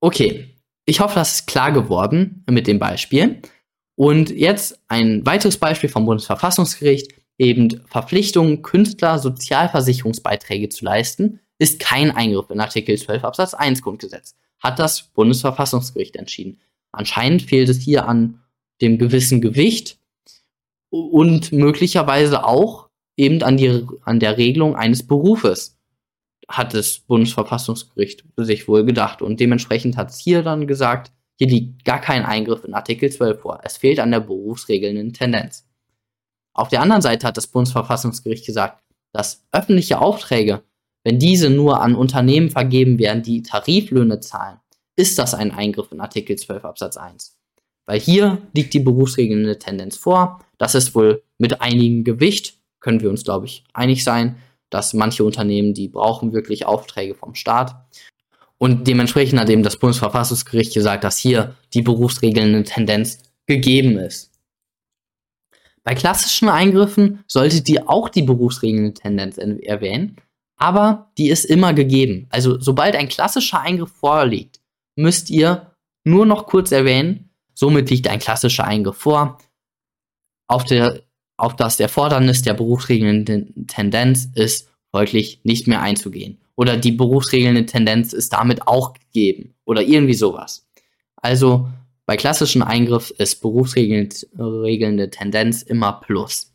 Okay, 0.01 0.55
ich 0.85 0.99
hoffe, 0.99 1.15
das 1.15 1.33
ist 1.33 1.47
klar 1.47 1.71
geworden 1.71 2.43
mit 2.49 2.67
dem 2.67 2.79
Beispiel. 2.79 3.41
Und 3.95 4.29
jetzt 4.29 4.79
ein 4.87 5.25
weiteres 5.25 5.57
Beispiel 5.57 5.89
vom 5.89 6.05
Bundesverfassungsgericht, 6.05 7.13
eben 7.37 7.81
Verpflichtung, 7.87 8.61
Künstler 8.61 9.19
Sozialversicherungsbeiträge 9.19 10.69
zu 10.69 10.85
leisten, 10.85 11.39
ist 11.59 11.79
kein 11.79 12.11
Eingriff 12.11 12.49
in 12.49 12.59
Artikel 12.59 12.97
12 12.97 13.23
Absatz 13.23 13.53
1 13.53 13.81
Grundgesetz, 13.81 14.35
hat 14.59 14.79
das 14.79 15.03
Bundesverfassungsgericht 15.13 16.15
entschieden. 16.15 16.59
Anscheinend 16.91 17.43
fehlt 17.43 17.69
es 17.69 17.79
hier 17.79 18.07
an 18.07 18.41
dem 18.81 18.97
gewissen 18.97 19.41
Gewicht 19.41 19.99
und 20.89 21.51
möglicherweise 21.51 22.45
auch 22.45 22.89
eben 23.17 23.41
an, 23.43 23.57
die, 23.57 23.85
an 24.03 24.19
der 24.19 24.37
Regelung 24.37 24.75
eines 24.75 25.05
Berufes, 25.05 25.77
hat 26.47 26.73
das 26.73 26.99
Bundesverfassungsgericht 26.99 28.23
sich 28.37 28.67
wohl 28.67 28.85
gedacht. 28.85 29.21
Und 29.21 29.39
dementsprechend 29.39 29.97
hat 29.97 30.11
es 30.11 30.19
hier 30.19 30.43
dann 30.43 30.67
gesagt, 30.67 31.11
hier 31.37 31.47
liegt 31.47 31.83
gar 31.83 31.99
kein 31.99 32.23
Eingriff 32.23 32.63
in 32.63 32.73
Artikel 32.73 33.11
12 33.11 33.41
vor. 33.41 33.59
Es 33.63 33.77
fehlt 33.77 33.99
an 33.99 34.11
der 34.11 34.21
berufsregelnden 34.21 35.13
Tendenz. 35.13 35.66
Auf 36.57 36.69
der 36.69 36.81
anderen 36.81 37.03
Seite 37.03 37.27
hat 37.27 37.37
das 37.37 37.47
Bundesverfassungsgericht 37.47 38.45
gesagt, 38.45 38.83
dass 39.13 39.45
öffentliche 39.51 39.99
Aufträge, 40.01 40.63
wenn 41.03 41.19
diese 41.19 41.51
nur 41.51 41.81
an 41.81 41.95
Unternehmen 41.95 42.49
vergeben 42.49 42.97
werden, 42.97 43.21
die 43.21 43.43
Tariflöhne 43.43 44.19
zahlen, 44.19 44.57
ist 44.95 45.19
das 45.19 45.35
ein 45.35 45.51
Eingriff 45.51 45.91
in 45.91 46.01
Artikel 46.01 46.35
12 46.35 46.65
Absatz 46.65 46.97
1. 46.97 47.37
Weil 47.85 47.99
hier 47.99 48.39
liegt 48.53 48.73
die 48.73 48.79
berufsregelnde 48.79 49.59
Tendenz 49.59 49.97
vor. 49.97 50.39
Das 50.57 50.73
ist 50.73 50.95
wohl 50.95 51.23
mit 51.37 51.61
einigem 51.61 52.03
Gewicht, 52.03 52.55
können 52.79 53.01
wir 53.01 53.11
uns, 53.11 53.23
glaube 53.23 53.45
ich, 53.45 53.63
einig 53.73 54.03
sein, 54.03 54.37
dass 54.71 54.95
manche 54.95 55.23
Unternehmen, 55.23 55.75
die 55.75 55.87
brauchen 55.87 56.33
wirklich 56.33 56.65
Aufträge 56.65 57.13
vom 57.13 57.35
Staat. 57.35 57.75
Und 58.57 58.87
dementsprechend 58.87 59.39
hat 59.39 59.49
eben 59.49 59.63
das 59.63 59.77
Bundesverfassungsgericht 59.77 60.73
gesagt, 60.73 61.03
dass 61.03 61.17
hier 61.17 61.55
die 61.75 61.83
berufsregelnde 61.83 62.63
Tendenz 62.63 63.19
gegeben 63.45 63.99
ist. 63.99 64.31
Bei 65.87 65.95
klassischen 65.95 66.49
Eingriffen 66.49 67.23
solltet 67.27 67.69
ihr 67.69 67.89
auch 67.89 68.09
die 68.09 68.23
berufsregelnde 68.23 68.93
Tendenz 68.93 69.37
erwähnen, 69.37 70.17
aber 70.57 71.13
die 71.17 71.29
ist 71.29 71.45
immer 71.45 71.73
gegeben. 71.73 72.27
Also 72.29 72.59
sobald 72.59 72.93
ein 72.97 73.07
klassischer 73.07 73.61
Eingriff 73.61 73.93
vorliegt, 73.93 74.59
müsst 74.97 75.29
ihr 75.29 75.71
nur 76.03 76.25
noch 76.25 76.45
kurz 76.45 76.73
erwähnen, 76.73 77.29
somit 77.53 77.89
liegt 77.89 78.09
ein 78.09 78.19
klassischer 78.19 78.65
Eingriff 78.65 78.97
vor. 78.97 79.37
Auf, 80.49 80.65
der, 80.65 81.03
auf 81.37 81.55
das 81.55 81.79
Erfordernis 81.79 82.41
der 82.41 82.55
berufsregelnden 82.55 83.67
Tendenz 83.67 84.27
ist 84.35 84.69
folglich 84.91 85.39
nicht 85.45 85.69
mehr 85.69 85.81
einzugehen. 85.81 86.41
Oder 86.57 86.75
die 86.75 86.91
berufsregelnde 86.91 87.65
Tendenz 87.65 88.11
ist 88.11 88.33
damit 88.33 88.67
auch 88.67 88.91
gegeben. 88.91 89.53
Oder 89.63 89.83
irgendwie 89.83 90.15
sowas. 90.15 90.67
Also 91.15 91.69
bei 92.07 92.17
klassischen 92.17 92.63
Eingriff 92.63 93.11
ist 93.11 93.41
berufsregelnde 93.41 95.09
Tendenz 95.11 95.61
immer 95.61 95.93
Plus. 95.93 96.53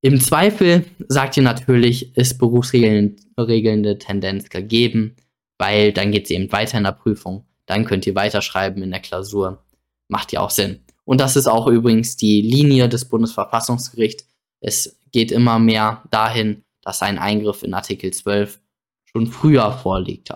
Im 0.00 0.20
Zweifel 0.20 0.84
sagt 1.08 1.36
ihr 1.36 1.42
natürlich, 1.42 2.16
ist 2.16 2.38
berufsregelnde 2.38 3.98
Tendenz 3.98 4.48
gegeben 4.48 5.16
weil 5.58 5.92
dann 5.92 6.12
geht 6.12 6.24
es 6.24 6.30
eben 6.30 6.50
weiter 6.52 6.78
in 6.78 6.84
der 6.84 6.92
Prüfung. 6.92 7.46
Dann 7.66 7.84
könnt 7.84 8.06
ihr 8.06 8.14
weiterschreiben 8.14 8.82
in 8.82 8.90
der 8.90 9.00
Klausur. 9.00 9.64
Macht 10.08 10.32
ja 10.32 10.40
auch 10.40 10.50
Sinn. 10.50 10.84
Und 11.04 11.20
das 11.20 11.36
ist 11.36 11.46
auch 11.46 11.66
übrigens 11.66 12.16
die 12.16 12.42
Linie 12.42 12.88
des 12.88 13.06
Bundesverfassungsgerichts. 13.06 14.26
Es 14.60 14.98
geht 15.12 15.32
immer 15.32 15.58
mehr 15.58 16.02
dahin, 16.10 16.62
dass 16.82 17.02
ein 17.02 17.18
Eingriff 17.18 17.62
in 17.62 17.74
Artikel 17.74 18.12
12 18.12 18.60
schon 19.04 19.26
früher 19.26 19.72
vorliegt. 19.72 20.30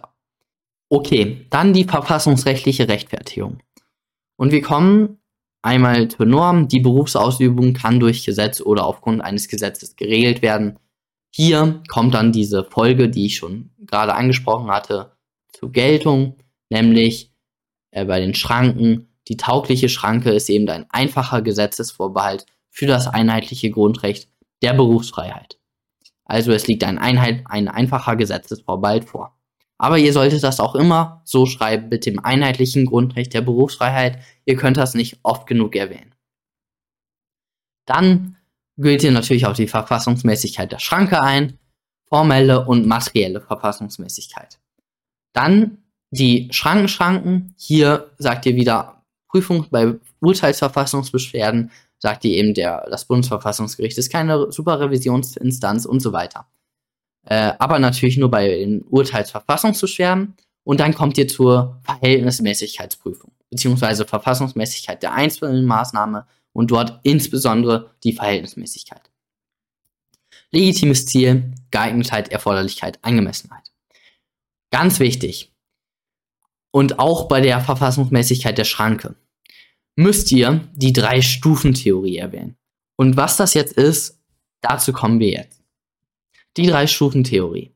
Okay, 0.90 1.46
dann 1.50 1.72
die 1.72 1.84
verfassungsrechtliche 1.84 2.88
Rechtfertigung. 2.88 3.58
Und 4.38 4.52
wir 4.52 4.62
kommen 4.62 5.18
einmal 5.62 6.08
zur 6.08 6.26
Norm. 6.26 6.68
Die 6.68 6.80
Berufsausübung 6.80 7.74
kann 7.74 8.00
durch 8.00 8.24
Gesetz 8.24 8.60
oder 8.60 8.86
aufgrund 8.86 9.20
eines 9.20 9.48
Gesetzes 9.48 9.96
geregelt 9.96 10.42
werden. 10.42 10.78
Hier 11.30 11.82
kommt 11.88 12.14
dann 12.14 12.32
diese 12.32 12.64
Folge, 12.64 13.08
die 13.08 13.26
ich 13.26 13.36
schon 13.36 13.70
gerade 13.78 14.14
angesprochen 14.14 14.70
hatte, 14.70 15.12
zur 15.52 15.72
Geltung, 15.72 16.36
nämlich 16.70 17.32
äh, 17.90 18.04
bei 18.04 18.20
den 18.20 18.34
Schranken. 18.34 19.08
Die 19.26 19.36
taugliche 19.36 19.88
Schranke 19.88 20.30
ist 20.30 20.48
eben 20.48 20.68
ein 20.68 20.86
einfacher 20.90 21.42
Gesetzesvorbehalt 21.42 22.46
für 22.70 22.86
das 22.86 23.08
einheitliche 23.08 23.70
Grundrecht 23.70 24.30
der 24.62 24.72
Berufsfreiheit. 24.72 25.58
Also 26.24 26.52
es 26.52 26.66
liegt 26.66 26.84
ein, 26.84 26.98
Einheit, 26.98 27.42
ein 27.46 27.68
einfacher 27.68 28.16
Gesetzesvorbehalt 28.16 29.04
vor. 29.04 29.37
Aber 29.78 29.98
ihr 29.98 30.12
solltet 30.12 30.42
das 30.42 30.58
auch 30.58 30.74
immer 30.74 31.22
so 31.24 31.46
schreiben 31.46 31.88
mit 31.88 32.04
dem 32.04 32.18
einheitlichen 32.24 32.84
Grundrecht 32.84 33.32
der 33.32 33.42
Berufsfreiheit. 33.42 34.18
Ihr 34.44 34.56
könnt 34.56 34.76
das 34.76 34.94
nicht 34.94 35.20
oft 35.22 35.46
genug 35.46 35.76
erwähnen. 35.76 36.14
Dann 37.86 38.36
gilt 38.76 39.02
hier 39.02 39.12
natürlich 39.12 39.46
auch 39.46 39.54
die 39.54 39.68
Verfassungsmäßigkeit 39.68 40.70
der 40.70 40.80
Schranke 40.80 41.22
ein, 41.22 41.58
formelle 42.08 42.66
und 42.66 42.86
materielle 42.86 43.40
Verfassungsmäßigkeit. 43.40 44.58
Dann 45.32 45.78
die 46.10 46.48
Schrankenschranken. 46.50 47.54
Hier 47.56 48.10
sagt 48.18 48.46
ihr 48.46 48.56
wieder 48.56 49.02
Prüfung 49.28 49.66
bei 49.70 49.94
Urteilsverfassungsbeschwerden, 50.20 51.70
sagt 51.98 52.24
ihr 52.24 52.32
eben, 52.32 52.54
der, 52.54 52.86
das 52.90 53.04
Bundesverfassungsgericht 53.04 53.98
ist 53.98 54.10
keine 54.10 54.50
Superrevisionsinstanz 54.50 55.84
und 55.84 56.00
so 56.00 56.12
weiter. 56.12 56.46
Äh, 57.28 57.52
aber 57.58 57.78
natürlich 57.78 58.16
nur 58.16 58.30
bei 58.30 58.48
den 58.48 58.82
Urteilsverfassungsbeschwerden. 58.82 60.34
Und 60.64 60.80
dann 60.80 60.94
kommt 60.94 61.18
ihr 61.18 61.28
zur 61.28 61.78
Verhältnismäßigkeitsprüfung, 61.82 63.32
beziehungsweise 63.50 64.06
Verfassungsmäßigkeit 64.06 65.02
der 65.02 65.12
einzelnen 65.12 65.66
Maßnahme 65.66 66.26
und 66.52 66.70
dort 66.70 67.00
insbesondere 67.02 67.90
die 68.02 68.14
Verhältnismäßigkeit. 68.14 69.10
Legitimes 70.50 71.04
Ziel, 71.04 71.54
Geeignetheit, 71.70 72.30
Erforderlichkeit, 72.32 72.98
Angemessenheit. 73.02 73.70
Ganz 74.70 74.98
wichtig. 74.98 75.52
Und 76.70 76.98
auch 76.98 77.28
bei 77.28 77.42
der 77.42 77.60
Verfassungsmäßigkeit 77.60 78.56
der 78.56 78.64
Schranke 78.64 79.16
müsst 79.96 80.32
ihr 80.32 80.66
die 80.74 80.92
Drei-Stufen-Theorie 80.94 82.16
erwähnen. 82.16 82.56
Und 82.96 83.16
was 83.16 83.36
das 83.36 83.52
jetzt 83.52 83.72
ist, 83.74 84.18
dazu 84.62 84.92
kommen 84.92 85.20
wir 85.20 85.30
jetzt. 85.30 85.57
Die 86.58 86.66
Drei-Stufen-Theorie. 86.66 87.72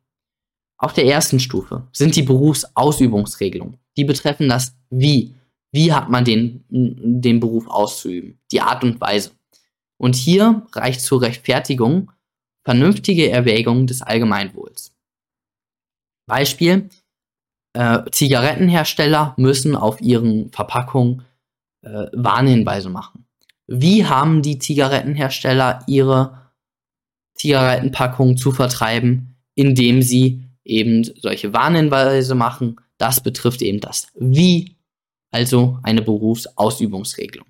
Auf 0.76 0.92
der 0.92 1.06
ersten 1.06 1.38
Stufe 1.38 1.86
sind 1.92 2.16
die 2.16 2.24
Berufsausübungsregelungen. 2.24 3.78
Die 3.96 4.04
betreffen 4.04 4.48
das 4.48 4.76
Wie. 4.90 5.36
wie 5.70 5.92
hat 5.92 6.10
man 6.10 6.24
den, 6.24 6.64
den 6.68 7.38
Beruf 7.38 7.68
auszuüben, 7.68 8.40
die 8.50 8.60
Art 8.60 8.82
und 8.82 9.00
Weise. 9.00 9.30
Und 9.98 10.16
hier 10.16 10.66
reicht 10.72 11.00
zur 11.00 11.22
Rechtfertigung 11.22 12.10
vernünftige 12.64 13.30
Erwägung 13.30 13.86
des 13.86 14.02
Allgemeinwohls. 14.02 14.96
Beispiel, 16.26 16.90
äh, 17.74 18.00
Zigarettenhersteller 18.10 19.34
müssen 19.36 19.76
auf 19.76 20.00
ihren 20.00 20.50
Verpackungen 20.50 21.22
äh, 21.82 22.06
Warnhinweise 22.12 22.90
machen. 22.90 23.26
Wie 23.68 24.06
haben 24.06 24.42
die 24.42 24.58
Zigarettenhersteller 24.58 25.84
ihre 25.86 26.41
Zigarettenpackungen 27.34 28.36
zu 28.36 28.52
vertreiben, 28.52 29.36
indem 29.54 30.02
sie 30.02 30.44
eben 30.64 31.04
solche 31.04 31.52
Warnhinweise 31.52 32.34
machen? 32.34 32.76
Das 32.98 33.20
betrifft 33.20 33.62
eben 33.62 33.80
das 33.80 34.08
Wie, 34.14 34.76
also 35.30 35.78
eine 35.82 36.02
Berufsausübungsregelung. 36.02 37.46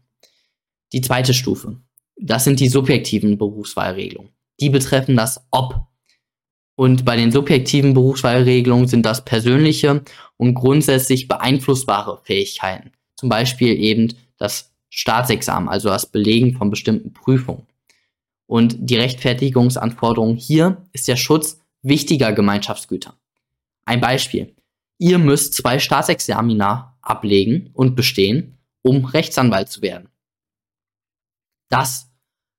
Die 0.92 1.00
zweite 1.00 1.34
Stufe, 1.34 1.76
das 2.16 2.44
sind 2.44 2.60
die 2.60 2.68
subjektiven 2.68 3.38
Berufswahlregelungen. 3.38 4.32
Die 4.60 4.70
betreffen 4.70 5.16
das 5.16 5.44
Ob. 5.50 5.88
Und 6.74 7.04
bei 7.04 7.16
den 7.16 7.32
subjektiven 7.32 7.94
Berufswahlregelungen 7.94 8.88
sind 8.88 9.04
das 9.04 9.24
persönliche 9.24 10.02
und 10.36 10.54
grundsätzlich 10.54 11.28
beeinflussbare 11.28 12.20
Fähigkeiten. 12.24 12.92
Zum 13.16 13.28
Beispiel 13.28 13.78
eben 13.78 14.14
das 14.38 14.72
Staatsexamen, 14.88 15.68
also 15.68 15.88
das 15.88 16.06
Belegen 16.06 16.56
von 16.56 16.70
bestimmten 16.70 17.12
Prüfungen. 17.12 17.66
Und 18.52 18.76
die 18.80 18.96
Rechtfertigungsanforderung 18.96 20.36
hier 20.36 20.84
ist 20.92 21.08
der 21.08 21.16
Schutz 21.16 21.58
wichtiger 21.80 22.34
Gemeinschaftsgüter. 22.34 23.16
Ein 23.86 24.02
Beispiel. 24.02 24.54
Ihr 24.98 25.18
müsst 25.18 25.54
zwei 25.54 25.78
Staatsexamina 25.78 26.98
ablegen 27.00 27.70
und 27.72 27.96
bestehen, 27.96 28.58
um 28.82 29.06
Rechtsanwalt 29.06 29.70
zu 29.70 29.80
werden. 29.80 30.10
Das, 31.70 32.10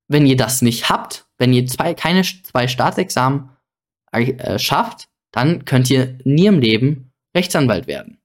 wenn 0.08 0.26
ihr 0.26 0.36
das 0.36 0.64
nicht 0.64 0.90
habt, 0.90 1.28
wenn 1.38 1.54
ihr 1.54 1.68
zwei, 1.68 1.94
keine 1.94 2.24
zwei 2.24 2.68
Staatsexamen 2.68 3.52
äh, 4.12 4.58
schafft, 4.58 5.10
dann 5.30 5.64
könnt 5.64 5.92
ihr 5.92 6.18
nie 6.24 6.48
im 6.48 6.58
Leben 6.58 7.12
Rechtsanwalt 7.36 7.86
werden. 7.86 8.18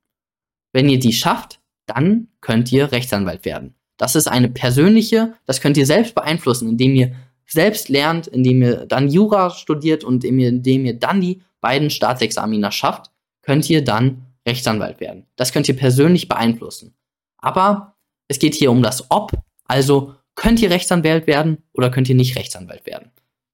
Wenn 0.72 0.88
ihr 0.88 0.98
die 0.98 1.12
schafft, 1.12 1.60
dann 1.84 2.28
könnt 2.40 2.72
ihr 2.72 2.92
Rechtsanwalt 2.92 3.44
werden. 3.44 3.74
Das 3.98 4.16
ist 4.16 4.26
eine 4.26 4.48
persönliche, 4.48 5.34
das 5.44 5.60
könnt 5.60 5.76
ihr 5.76 5.84
selbst 5.84 6.14
beeinflussen, 6.14 6.66
indem 6.66 6.94
ihr 6.94 7.14
selbst 7.50 7.88
lernt, 7.88 8.26
indem 8.26 8.62
ihr 8.62 8.86
dann 8.86 9.08
Jura 9.08 9.50
studiert 9.50 10.04
und 10.04 10.24
indem 10.24 10.84
ihr, 10.84 10.98
dann 10.98 11.20
die 11.20 11.42
beiden 11.60 11.90
Staatsexamina 11.90 12.70
schafft, 12.70 13.10
könnt 13.42 13.68
ihr 13.70 13.82
dann 13.82 14.26
Rechtsanwalt 14.46 15.00
werden. 15.00 15.26
Das 15.36 15.52
könnt 15.52 15.68
ihr 15.68 15.76
persönlich 15.76 16.28
beeinflussen. 16.28 16.94
Aber 17.38 17.96
es 18.28 18.38
geht 18.38 18.54
hier 18.54 18.70
um 18.70 18.82
das 18.82 19.10
Ob, 19.10 19.32
also 19.64 20.14
könnt 20.34 20.60
ihr 20.60 20.70
Rechtsanwalt 20.70 21.26
werden 21.26 21.58
oder 21.72 21.90
könnt 21.90 22.08
ihr 22.08 22.14
nicht 22.14 22.36
Rechtsanwalt 22.36 22.86
werden. 22.86 23.10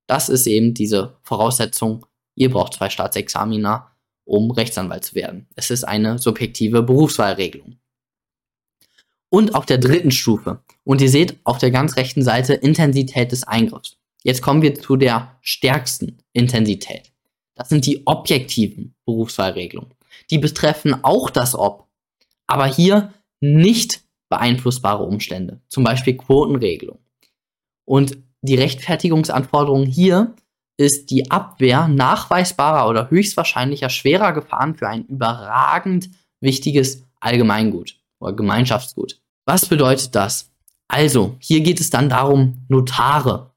Das 0.07 0.29
ist 0.29 0.47
eben 0.47 0.75
diese 0.75 1.17
Voraussetzung. 1.23 2.05
Ihr 2.35 2.51
braucht 2.51 2.75
zwei 2.75 2.91
Staatsexamina, 2.91 3.91
um 4.25 4.51
Rechtsanwalt 4.51 5.05
zu 5.05 5.15
werden. 5.15 5.47
Es 5.55 5.71
ist 5.71 5.85
eine 5.85 6.19
subjektive 6.19 6.83
Berufswahlregelung 6.83 7.79
und 9.35 9.57
auf 9.57 9.67
der 9.67 9.79
dritten 9.79 10.13
Stufe. 10.13 10.61
Und 10.85 11.01
ihr 11.01 11.09
seht 11.09 11.41
auf 11.43 11.59
der 11.59 11.73
ganz 11.73 11.97
rechten 11.97 12.23
Seite 12.23 12.55
Intensität 12.55 13.33
des 13.33 13.43
Eingriffs. 13.43 13.97
Jetzt 14.23 14.43
kommen 14.43 14.63
wir 14.63 14.77
zu 14.77 14.95
der 14.95 15.37
stärksten 15.41 16.19
Intensität. 16.33 17.11
Das 17.57 17.69
sind 17.69 17.85
die 17.85 18.07
objektiven 18.07 18.95
Berufswahlregelungen. 19.05 19.93
Die 20.31 20.39
betreffen 20.39 21.03
auch 21.03 21.31
das 21.31 21.57
Ob, 21.57 21.89
aber 22.47 22.67
hier 22.67 23.13
nicht 23.41 24.05
beeinflussbare 24.29 25.03
Umstände, 25.03 25.61
zum 25.69 25.83
Beispiel 25.83 26.17
Quotenregelung. 26.17 27.01
Und 27.85 28.17
die 28.41 28.55
Rechtfertigungsanforderung 28.55 29.85
hier 29.85 30.37
ist 30.77 31.11
die 31.11 31.33
Abwehr 31.33 31.89
nachweisbarer 31.89 32.89
oder 32.89 33.11
höchstwahrscheinlicher 33.11 33.91
schwerer 33.91 34.33
Gefahren 34.33 34.77
für 34.77 34.89
ein 34.89 35.07
überragend 35.07 36.09
wichtiges 36.41 37.03
Allgemeingut 37.19 37.97
oder 38.21 38.33
Gemeinschaftsgut. 38.33 39.24
Was 39.47 39.67
bedeutet 39.67 40.15
das? 40.15 40.51
Also, 40.89 41.37
hier 41.39 41.61
geht 41.61 41.81
es 41.81 41.91
dann 41.91 42.09
darum, 42.09 42.65
Notare. 42.69 43.51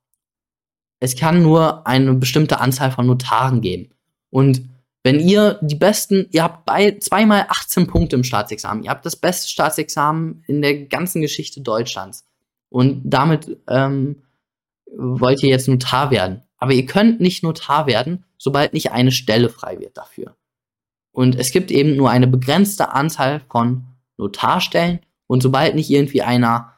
Es 1.00 1.15
kann 1.15 1.43
nur 1.43 1.86
eine 1.86 2.13
bestimmte 2.13 2.60
Anzahl 2.60 2.91
von 2.91 3.06
Notaren 3.06 3.62
geben. 3.62 3.91
Und 4.30 4.67
wenn 5.04 5.19
ihr 5.19 5.60
die 5.62 5.76
besten, 5.76 6.28
ihr 6.32 6.43
habt 6.43 6.65
bei 6.65 6.97
zweimal 7.00 7.45
18 7.47 7.88
Punkte 7.88 8.15
im 8.15 8.23
Staatsexamen, 8.23 8.84
ihr 8.84 8.89
habt 8.89 9.06
das 9.06 9.15
beste 9.15 9.50
Staatsexamen 9.50 10.43
in 10.47 10.62
der 10.62 10.86
ganzen 10.86 11.21
Geschichte 11.21 11.62
Deutschlands. 11.62 12.26
Und 12.69 13.02
damit 13.06 13.58
ähm, 13.69 14.23
wollt 14.93 15.43
ihr 15.43 15.50
jetzt 15.50 15.67
Notar 15.67 16.12
werden. 16.12 16.43
Aber 16.58 16.73
ihr 16.73 16.86
könnt 16.86 17.21
nicht 17.21 17.43
Notar 17.43 17.88
werden, 17.88 18.26
sobald 18.38 18.73
nicht 18.73 18.91
eine 18.91 19.12
Stelle 19.12 19.50
frei 19.50 19.80
wird 19.80 19.95
dafür. 19.95 20.36
Und 21.12 21.36
es 21.36 21.52
gibt 21.52 21.71
eben 21.71 21.95
nur 21.95 22.10
eine 22.10 22.28
begrenzte 22.28 22.91
Anzahl 22.93 23.41
von 23.50 23.86
Notarstellen 24.17 25.00
und 25.28 25.44
sobald 25.44 25.76
nicht 25.76 25.90
irgendwie 25.90 26.22
einer, 26.22 26.74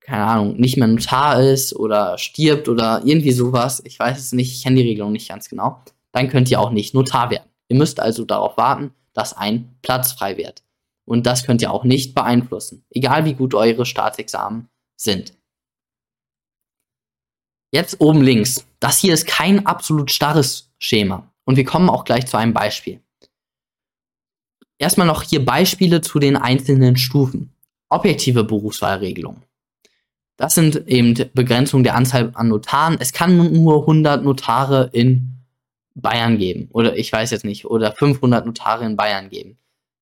keine 0.00 0.24
Ahnung, 0.24 0.56
nicht 0.56 0.76
mehr 0.76 0.88
Notar 0.88 1.40
ist 1.40 1.74
oder 1.74 2.18
stirbt 2.18 2.68
oder 2.68 3.02
irgendwie 3.04 3.32
sowas, 3.32 3.82
ich 3.84 3.98
weiß 3.98 4.18
es 4.18 4.32
nicht, 4.32 4.52
ich 4.52 4.62
kenne 4.64 4.76
die 4.76 4.88
Regelung 4.88 5.12
nicht 5.12 5.28
ganz 5.28 5.48
genau, 5.48 5.82
dann 6.12 6.28
könnt 6.28 6.50
ihr 6.50 6.60
auch 6.60 6.70
nicht 6.70 6.94
Notar 6.94 7.30
werden. 7.30 7.48
Ihr 7.68 7.76
müsst 7.76 8.00
also 8.00 8.24
darauf 8.24 8.56
warten, 8.56 8.92
dass 9.14 9.36
ein 9.36 9.76
Platz 9.82 10.12
frei 10.12 10.36
wird. 10.36 10.62
Und 11.04 11.26
das 11.26 11.44
könnt 11.44 11.62
ihr 11.62 11.72
auch 11.72 11.84
nicht 11.84 12.14
beeinflussen, 12.14 12.84
egal 12.90 13.24
wie 13.24 13.34
gut 13.34 13.54
eure 13.54 13.86
Staatsexamen 13.86 14.68
sind. 14.96 15.32
Jetzt 17.72 18.00
oben 18.00 18.20
links. 18.20 18.66
Das 18.80 18.98
hier 18.98 19.14
ist 19.14 19.26
kein 19.26 19.66
absolut 19.66 20.10
starres 20.10 20.70
Schema. 20.78 21.32
Und 21.44 21.56
wir 21.56 21.64
kommen 21.64 21.88
auch 21.88 22.04
gleich 22.04 22.26
zu 22.26 22.36
einem 22.36 22.52
Beispiel. 22.52 23.00
Erstmal 24.78 25.06
noch 25.06 25.22
hier 25.22 25.44
Beispiele 25.44 26.02
zu 26.02 26.18
den 26.18 26.36
einzelnen 26.36 26.96
Stufen 26.96 27.54
objektive 27.92 28.44
Berufswahlregelung. 28.44 29.42
Das 30.36 30.54
sind 30.54 30.88
eben 30.88 31.14
Begrenzungen 31.34 31.84
der 31.84 31.94
Anzahl 31.94 32.32
an 32.34 32.48
Notaren. 32.48 32.96
Es 32.98 33.12
kann 33.12 33.52
nur 33.52 33.82
100 33.82 34.24
Notare 34.24 34.90
in 34.92 35.44
Bayern 35.94 36.38
geben. 36.38 36.68
Oder 36.72 36.96
ich 36.96 37.12
weiß 37.12 37.30
jetzt 37.30 37.44
nicht. 37.44 37.66
Oder 37.66 37.92
500 37.92 38.46
Notare 38.46 38.84
in 38.84 38.96
Bayern 38.96 39.28
geben. 39.28 39.58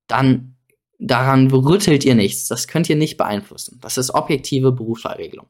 Dann 0.06 0.56
daran 0.98 1.50
rüttelt 1.50 2.04
ihr 2.04 2.14
nichts. 2.14 2.48
Das 2.48 2.68
könnt 2.68 2.88
ihr 2.88 2.96
nicht 2.96 3.16
beeinflussen. 3.16 3.78
Das 3.82 3.98
ist 3.98 4.14
objektive 4.14 4.72
Berufswahlregelung. 4.72 5.46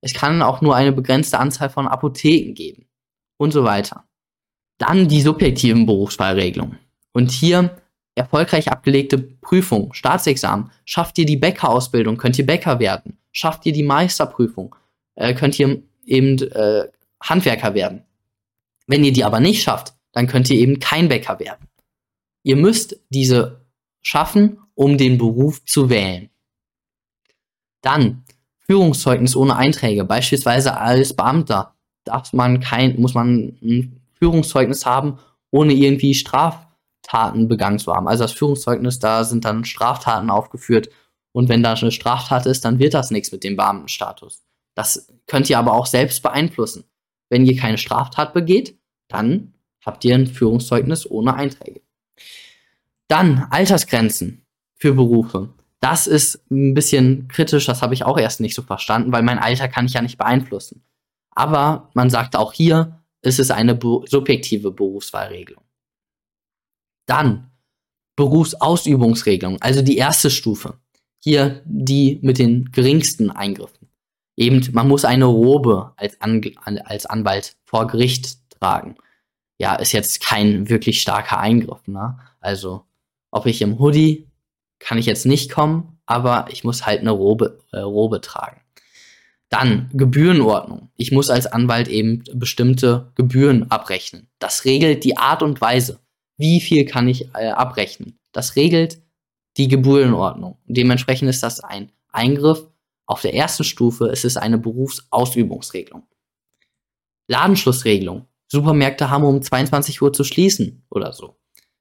Es 0.00 0.14
kann 0.14 0.42
auch 0.42 0.60
nur 0.60 0.76
eine 0.76 0.92
begrenzte 0.92 1.38
Anzahl 1.38 1.68
von 1.68 1.88
Apotheken 1.88 2.54
geben. 2.54 2.86
Und 3.36 3.52
so 3.52 3.64
weiter. 3.64 4.04
Dann 4.78 5.08
die 5.08 5.22
subjektiven 5.22 5.86
Berufswahlregelungen. 5.86 6.78
Und 7.12 7.30
hier 7.30 7.79
erfolgreich 8.20 8.70
abgelegte 8.70 9.18
Prüfung, 9.18 9.92
Staatsexamen, 9.92 10.70
schafft 10.84 11.18
ihr 11.18 11.26
die 11.26 11.36
Bäckerausbildung, 11.36 12.16
könnt 12.16 12.38
ihr 12.38 12.46
Bäcker 12.46 12.78
werden. 12.78 13.18
Schafft 13.32 13.66
ihr 13.66 13.72
die 13.72 13.82
Meisterprüfung, 13.82 14.74
äh, 15.14 15.34
könnt 15.34 15.58
ihr 15.58 15.82
eben 16.04 16.38
äh, 16.38 16.88
Handwerker 17.22 17.74
werden. 17.74 18.02
Wenn 18.86 19.04
ihr 19.04 19.12
die 19.12 19.24
aber 19.24 19.40
nicht 19.40 19.62
schafft, 19.62 19.94
dann 20.12 20.26
könnt 20.26 20.50
ihr 20.50 20.58
eben 20.58 20.80
kein 20.80 21.08
Bäcker 21.08 21.38
werden. 21.38 21.68
Ihr 22.42 22.56
müsst 22.56 23.00
diese 23.10 23.64
schaffen, 24.00 24.58
um 24.74 24.98
den 24.98 25.18
Beruf 25.18 25.64
zu 25.64 25.90
wählen. 25.90 26.30
Dann 27.82 28.24
Führungszeugnis 28.58 29.36
ohne 29.36 29.56
Einträge. 29.56 30.04
Beispielsweise 30.04 30.76
als 30.76 31.14
Beamter 31.14 31.74
darf 32.04 32.32
man 32.32 32.60
kein, 32.60 33.00
muss 33.00 33.14
man 33.14 33.56
ein 33.62 34.00
Führungszeugnis 34.14 34.86
haben, 34.86 35.18
ohne 35.50 35.72
irgendwie 35.72 36.14
Straf 36.14 36.66
Taten 37.10 37.48
begangen 37.48 37.80
zu 37.80 37.92
haben. 37.92 38.06
Also 38.06 38.24
das 38.24 38.32
Führungszeugnis, 38.32 39.00
da 39.00 39.24
sind 39.24 39.44
dann 39.44 39.64
Straftaten 39.64 40.30
aufgeführt. 40.30 40.90
Und 41.32 41.48
wenn 41.48 41.62
da 41.62 41.74
eine 41.74 41.90
Straftat 41.90 42.46
ist, 42.46 42.64
dann 42.64 42.78
wird 42.78 42.94
das 42.94 43.10
nichts 43.10 43.32
mit 43.32 43.42
dem 43.42 43.56
Beamtenstatus. 43.56 44.44
Das 44.76 45.12
könnt 45.26 45.50
ihr 45.50 45.58
aber 45.58 45.72
auch 45.72 45.86
selbst 45.86 46.22
beeinflussen. 46.22 46.84
Wenn 47.28 47.44
ihr 47.44 47.56
keine 47.56 47.78
Straftat 47.78 48.32
begeht, 48.32 48.78
dann 49.08 49.54
habt 49.84 50.04
ihr 50.04 50.14
ein 50.14 50.28
Führungszeugnis 50.28 51.10
ohne 51.10 51.34
Einträge. 51.34 51.80
Dann 53.08 53.48
Altersgrenzen 53.50 54.46
für 54.76 54.94
Berufe. 54.94 55.52
Das 55.80 56.06
ist 56.06 56.44
ein 56.50 56.74
bisschen 56.74 57.26
kritisch, 57.26 57.66
das 57.66 57.82
habe 57.82 57.94
ich 57.94 58.04
auch 58.04 58.18
erst 58.18 58.40
nicht 58.40 58.54
so 58.54 58.62
verstanden, 58.62 59.10
weil 59.12 59.22
mein 59.22 59.38
Alter 59.38 59.66
kann 59.66 59.86
ich 59.86 59.94
ja 59.94 60.02
nicht 60.02 60.18
beeinflussen. 60.18 60.84
Aber 61.30 61.90
man 61.94 62.10
sagt 62.10 62.36
auch 62.36 62.52
hier, 62.52 63.00
es 63.22 63.38
ist 63.38 63.50
eine 63.50 63.78
subjektive 64.06 64.70
Berufswahlregelung. 64.70 65.64
Dann 67.10 67.50
Berufsausübungsregelung, 68.14 69.60
also 69.60 69.82
die 69.82 69.96
erste 69.96 70.30
Stufe. 70.30 70.78
Hier 71.18 71.60
die 71.64 72.20
mit 72.22 72.38
den 72.38 72.70
geringsten 72.70 73.30
Eingriffen. 73.32 73.88
Eben, 74.36 74.66
man 74.72 74.86
muss 74.86 75.04
eine 75.04 75.24
Robe 75.24 75.92
als, 75.96 76.20
An 76.20 76.40
als 76.84 77.06
Anwalt 77.06 77.56
vor 77.64 77.88
Gericht 77.88 78.38
tragen. 78.60 78.94
Ja, 79.58 79.74
ist 79.74 79.90
jetzt 79.90 80.22
kein 80.22 80.68
wirklich 80.68 81.02
starker 81.02 81.40
Eingriff. 81.40 81.86
Ne? 81.88 82.16
Also, 82.38 82.84
ob 83.32 83.46
ich 83.46 83.60
im 83.60 83.80
Hoodie 83.80 84.28
kann 84.78 84.96
ich 84.96 85.06
jetzt 85.06 85.26
nicht 85.26 85.50
kommen, 85.50 85.98
aber 86.06 86.46
ich 86.50 86.62
muss 86.62 86.86
halt 86.86 87.00
eine 87.00 87.10
Robe, 87.10 87.58
äh, 87.72 87.80
Robe 87.80 88.20
tragen. 88.20 88.60
Dann 89.48 89.90
Gebührenordnung. 89.92 90.90
Ich 90.96 91.10
muss 91.10 91.28
als 91.28 91.46
Anwalt 91.46 91.88
eben 91.88 92.22
bestimmte 92.34 93.10
Gebühren 93.16 93.68
abrechnen. 93.68 94.28
Das 94.38 94.64
regelt 94.64 95.02
die 95.02 95.16
Art 95.16 95.42
und 95.42 95.60
Weise. 95.60 95.98
Wie 96.40 96.62
viel 96.62 96.86
kann 96.86 97.06
ich 97.06 97.28
äh, 97.34 97.48
abrechnen? 97.50 98.18
Das 98.32 98.56
regelt 98.56 99.02
die 99.58 99.68
Gebührenordnung. 99.68 100.56
Dementsprechend 100.64 101.28
ist 101.28 101.42
das 101.42 101.60
ein 101.60 101.92
Eingriff. 102.12 102.66
Auf 103.04 103.20
der 103.20 103.34
ersten 103.34 103.62
Stufe 103.62 104.06
ist 104.08 104.24
es 104.24 104.38
eine 104.38 104.56
Berufsausübungsregelung. 104.56 106.06
Ladenschlussregelung. 107.28 108.26
Supermärkte 108.46 109.10
haben 109.10 109.24
um 109.24 109.42
22 109.42 110.00
Uhr 110.00 110.14
zu 110.14 110.24
schließen 110.24 110.82
oder 110.88 111.12
so. 111.12 111.36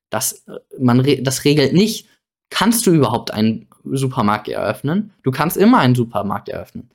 Das, 0.09 0.45
äh, 0.47 0.59
man, 0.77 1.07
das 1.23 1.45
regelt 1.45 1.71
nicht, 1.71 2.07
kannst 2.49 2.85
du 2.85 2.91
überhaupt 2.91 3.31
einen 3.31 3.69
Supermarkt 3.85 4.49
eröffnen? 4.49 5.13
Du 5.23 5.31
kannst 5.31 5.55
immer 5.55 5.79
einen 5.79 5.95
Supermarkt 5.95 6.49
eröffnen. 6.49 6.89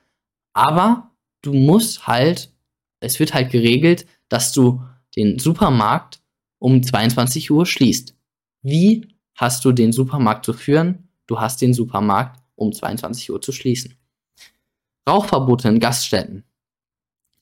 Aber 0.52 1.12
du 1.40 1.54
musst 1.54 2.06
halt, 2.06 2.52
es 3.00 3.18
wird 3.18 3.32
halt 3.32 3.50
geregelt, 3.50 4.06
dass 4.28 4.52
du 4.52 4.82
den 5.16 5.38
Supermarkt 5.38 6.20
um 6.58 6.82
22 6.82 7.50
Uhr 7.50 7.66
schließt. 7.66 8.14
Wie 8.62 9.08
hast 9.34 9.64
du 9.64 9.72
den 9.72 9.92
Supermarkt 9.92 10.44
zu 10.44 10.52
führen? 10.52 11.08
Du 11.26 11.40
hast 11.40 11.60
den 11.60 11.74
Supermarkt 11.74 12.40
um 12.56 12.72
22 12.72 13.30
Uhr 13.30 13.40
zu 13.40 13.52
schließen. 13.52 13.96
Rauchverbote 15.08 15.68
in 15.68 15.80
Gaststätten. 15.80 16.44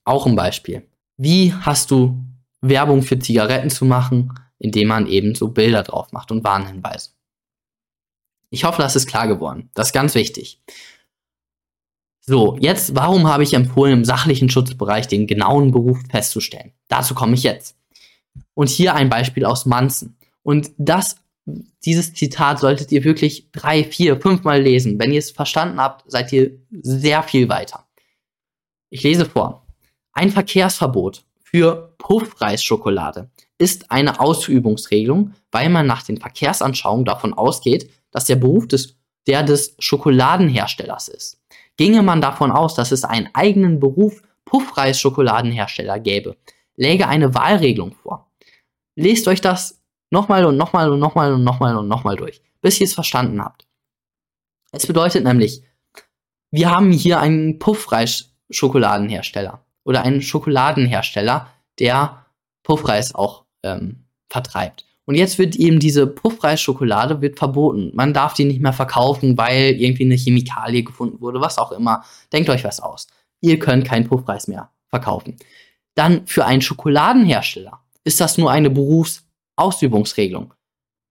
Auch 0.05 0.27
ein 0.27 0.37
Beispiel. 0.37 0.89
Wie 1.17 1.53
hast 1.53 1.91
du 1.91 2.25
Werbung 2.61 3.03
für 3.03 3.19
Zigaretten 3.19 3.71
zu 3.71 3.85
machen, 3.85 4.33
indem 4.59 4.89
man 4.89 5.07
eben 5.07 5.35
so 5.35 5.49
Bilder 5.49 5.83
drauf 5.83 6.13
macht 6.13 6.31
und 6.33 6.43
Warnhinweise? 6.43 7.11
Ich 8.51 8.65
hoffe, 8.65 8.83
das 8.83 8.97
ist 8.97 9.07
klar 9.07 9.29
geworden. 9.29 9.71
Das 9.75 9.89
ist 9.89 9.93
ganz 9.93 10.15
wichtig. 10.15 10.61
So, 12.21 12.57
jetzt, 12.61 12.95
warum 12.95 13.27
habe 13.27 13.43
ich 13.43 13.55
empfohlen, 13.55 13.95
im 13.95 14.05
sachlichen 14.05 14.49
Schutzbereich 14.49 15.09
den 15.09 15.27
genauen 15.27 15.73
Beruf 15.73 15.99
festzustellen? 16.09 16.73
Dazu 16.89 17.15
komme 17.15 17.35
ich 17.35 17.43
jetzt. 17.43 17.77
Und 18.55 18.69
hier 18.69 18.95
ein 18.95 19.09
Beispiel 19.09 19.45
aus 19.45 19.67
Manzen. 19.67 20.17
Und 20.43 20.71
das, 20.77 21.17
dieses 21.85 22.15
Zitat 22.15 22.59
solltet 22.59 22.93
ihr 22.93 23.05
wirklich 23.05 23.51
drei, 23.53 23.85
vier, 23.85 24.21
fünfmal 24.21 24.61
lesen. 24.61 24.99
Wenn 24.99 25.13
ihr 25.13 25.19
es 25.19 25.31
verstanden 25.31 25.81
habt, 25.81 26.11
seid 26.11 26.33
ihr 26.33 26.59
sehr 26.71 27.23
viel 27.23 27.49
weiter. 27.49 27.87
Ich 28.91 29.03
lese 29.03 29.25
vor. 29.25 29.67
Ein 30.13 30.31
Verkehrsverbot 30.31 31.25
für 31.43 31.95
Puffreisschokolade 31.99 33.31
ist 33.59 33.91
eine 33.91 34.21
Ausübungsregelung, 34.21 35.33
weil 35.51 35.71
man 35.71 35.87
nach 35.87 36.03
den 36.03 36.19
Verkehrsanschauungen 36.19 37.05
davon 37.05 37.33
ausgeht, 37.33 37.91
dass 38.11 38.27
der 38.27 38.37
Beruf 38.37 38.69
des, 38.69 38.97
der 39.27 39.43
des 39.43 39.75
Schokoladenherstellers 39.79 41.09
ist. 41.09 41.41
Ginge 41.77 42.03
man 42.03 42.21
davon 42.21 42.51
aus, 42.51 42.75
dass 42.75 42.93
es 42.93 43.05
einen 43.05 43.29
eigenen 43.33 43.81
Beruf 43.81 44.23
Puffreis-Schokoladenhersteller 44.45 45.99
gäbe, 46.01 46.37
läge 46.77 47.09
eine 47.09 47.35
Wahlregelung 47.35 47.93
vor. 47.95 48.32
Lest 48.95 49.27
euch 49.29 49.41
das 49.41 49.81
nochmal 50.11 50.45
und 50.45 50.57
nochmal 50.57 50.91
und 50.91 51.01
nochmal 51.01 51.33
und 51.33 51.45
nochmal 51.45 51.77
und 51.77 51.89
nochmal 51.89 52.17
durch, 52.17 52.43
bis 52.61 52.81
ihr 52.81 52.87
es 52.87 52.95
verstanden 52.95 53.43
habt. 53.43 53.67
Es 54.73 54.87
bedeutet 54.87 55.25
nämlich, 55.25 55.63
wir 56.51 56.71
haben 56.71 56.93
hier 56.93 57.21
einen 57.21 57.59
Puffreis-Schokoladenhersteller 57.59 59.65
oder 59.85 60.03
einen 60.03 60.23
Schokoladenhersteller, 60.23 61.49
der 61.79 62.27
Puffreis 62.63 63.15
auch 63.15 63.45
ähm, 63.63 64.05
vertreibt. 64.29 64.85
Und 65.05 65.17
jetzt 65.17 65.39
wird 65.39 65.57
eben 65.57 65.81
diese 65.81 66.07
Puffreisschokolade 66.07 67.21
wird 67.21 67.39
verboten. 67.39 67.91
Man 67.95 68.15
darf 68.15 68.35
die 68.35 68.45
nicht 68.45 68.61
mehr 68.61 68.73
verkaufen, 68.73 69.37
weil 69.37 69.81
irgendwie 69.81 70.05
eine 70.05 70.15
Chemikalie 70.15 70.85
gefunden 70.85 71.21
wurde, 71.21 71.41
was 71.41 71.59
auch 71.59 71.73
immer. 71.73 72.05
Denkt 72.33 72.49
euch 72.51 72.65
was 72.65 72.81
aus. 72.81 73.09
Ihr 73.41 73.59
könnt 73.59 73.85
keinen 73.85 74.07
Puffreis 74.07 74.47
mehr 74.47 74.71
verkaufen. 74.89 75.37
Dann 75.95 76.27
für 76.27 76.45
einen 76.45 76.63
Schokoladenhersteller 76.63 77.81
ist 78.05 78.21
das 78.21 78.39
nur 78.39 78.51
eine 78.51 78.71
Berufsausübungsregelung. 78.71 80.55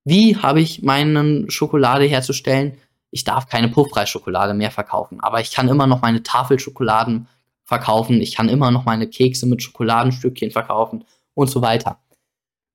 Wie 0.04 0.36
habe 0.36 0.62
ich 0.62 0.82
meine 0.82 1.50
Schokolade 1.50 2.06
herzustellen? 2.06 2.78
Ich 3.12 3.24
darf 3.24 3.48
keine 3.48 3.70
Puffreisschokolade 3.70 4.54
mehr 4.54 4.72
verkaufen, 4.72 5.20
aber 5.20 5.42
ich 5.42 5.52
kann 5.52 5.68
immer 5.68 5.88
noch 5.88 6.02
meine 6.02 6.24
Tafelschokoladen 6.24 7.28
verkaufen, 7.66 8.22
ich 8.22 8.36
kann 8.36 8.50
immer 8.50 8.72
noch 8.72 8.86
meine 8.86 9.08
Kekse 9.08 9.46
mit 9.46 9.62
Schokoladenstückchen 9.62 10.52
verkaufen 10.52 11.06
und 11.34 11.50
so 11.50 11.62
weiter. 11.62 12.02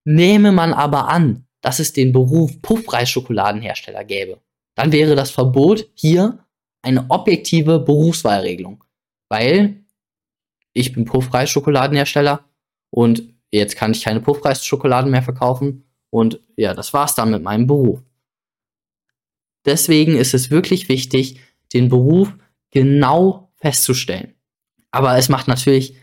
Nehme 0.05 0.53
man 0.53 0.73
aber 0.73 1.09
an, 1.09 1.47
dass 1.61 1.81
es 1.81 1.93
den 1.93 2.13
Beruf 2.13 2.63
Puffreisschokoladenhersteller 2.63 4.05
gäbe, 4.05 4.41
dann 4.77 4.93
wäre 4.93 5.17
das 5.17 5.31
Verbot 5.31 5.89
hier 5.95 6.45
eine 6.83 7.07
objektive 7.11 7.81
Berufswahlregelung. 7.81 8.85
Weil 9.29 9.85
ich 10.73 10.93
bin 10.93 11.05
Puffreisschokoladenhersteller 11.05 12.45
und 12.91 13.36
jetzt 13.57 13.77
kann 13.77 13.93
ich 13.93 14.05
keine 14.05 14.21
Puffreisschokoladen 14.21 15.11
mehr 15.11 15.23
verkaufen 15.23 15.85
und 16.11 16.41
ja, 16.57 16.75
das 16.75 16.93
war's 16.93 17.15
dann 17.15 17.31
mit 17.31 17.43
meinem 17.43 17.67
Beruf. 17.67 18.03
Deswegen 19.65 20.17
ist 20.17 20.33
es 20.33 20.51
wirklich 20.51 20.89
wichtig, 20.89 21.41
den 21.75 21.89
Beruf 21.89 22.33
genau 22.71 23.51
festzustellen. 23.57 24.35
Aber 24.91 25.19
es 25.19 25.29
macht 25.29 25.49
natürlich, 25.49 25.97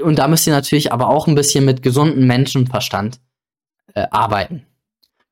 und 0.00 0.18
da 0.18 0.26
müsst 0.26 0.46
ihr 0.46 0.52
natürlich 0.52 0.92
aber 0.92 1.08
auch 1.08 1.26
ein 1.26 1.34
bisschen 1.34 1.64
mit 1.64 1.82
gesundem 1.82 2.26
Menschenverstand 2.26 3.20
äh, 3.94 4.06
arbeiten. 4.10 4.66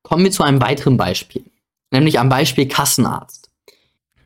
Kommen 0.03 0.25
wir 0.25 0.31
zu 0.31 0.43
einem 0.43 0.61
weiteren 0.61 0.97
Beispiel, 0.97 1.45
nämlich 1.91 2.19
am 2.19 2.29
Beispiel 2.29 2.69
Kassenarzt. 2.69 3.51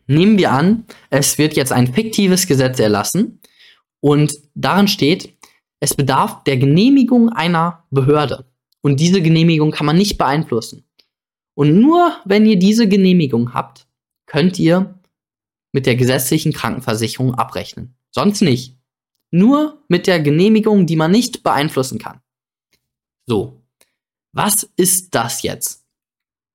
Nehmen 0.06 0.38
wir 0.38 0.52
an, 0.52 0.84
es 1.10 1.38
wird 1.38 1.54
jetzt 1.56 1.72
ein 1.72 1.92
fiktives 1.92 2.46
Gesetz 2.46 2.78
erlassen 2.78 3.40
und 4.00 4.34
darin 4.54 4.88
steht, 4.88 5.35
es 5.80 5.94
bedarf 5.94 6.44
der 6.44 6.56
Genehmigung 6.56 7.28
einer 7.28 7.84
Behörde. 7.90 8.46
Und 8.80 9.00
diese 9.00 9.20
Genehmigung 9.20 9.70
kann 9.70 9.86
man 9.86 9.96
nicht 9.96 10.18
beeinflussen. 10.18 10.84
Und 11.54 11.80
nur 11.80 12.16
wenn 12.24 12.46
ihr 12.46 12.58
diese 12.58 12.88
Genehmigung 12.88 13.54
habt, 13.54 13.86
könnt 14.26 14.58
ihr 14.58 14.98
mit 15.72 15.86
der 15.86 15.96
gesetzlichen 15.96 16.52
Krankenversicherung 16.52 17.34
abrechnen. 17.34 17.96
Sonst 18.10 18.42
nicht. 18.42 18.78
Nur 19.30 19.82
mit 19.88 20.06
der 20.06 20.20
Genehmigung, 20.20 20.86
die 20.86 20.96
man 20.96 21.10
nicht 21.10 21.42
beeinflussen 21.42 21.98
kann. 21.98 22.20
So, 23.26 23.60
was 24.32 24.68
ist 24.76 25.14
das 25.14 25.42
jetzt? 25.42 25.84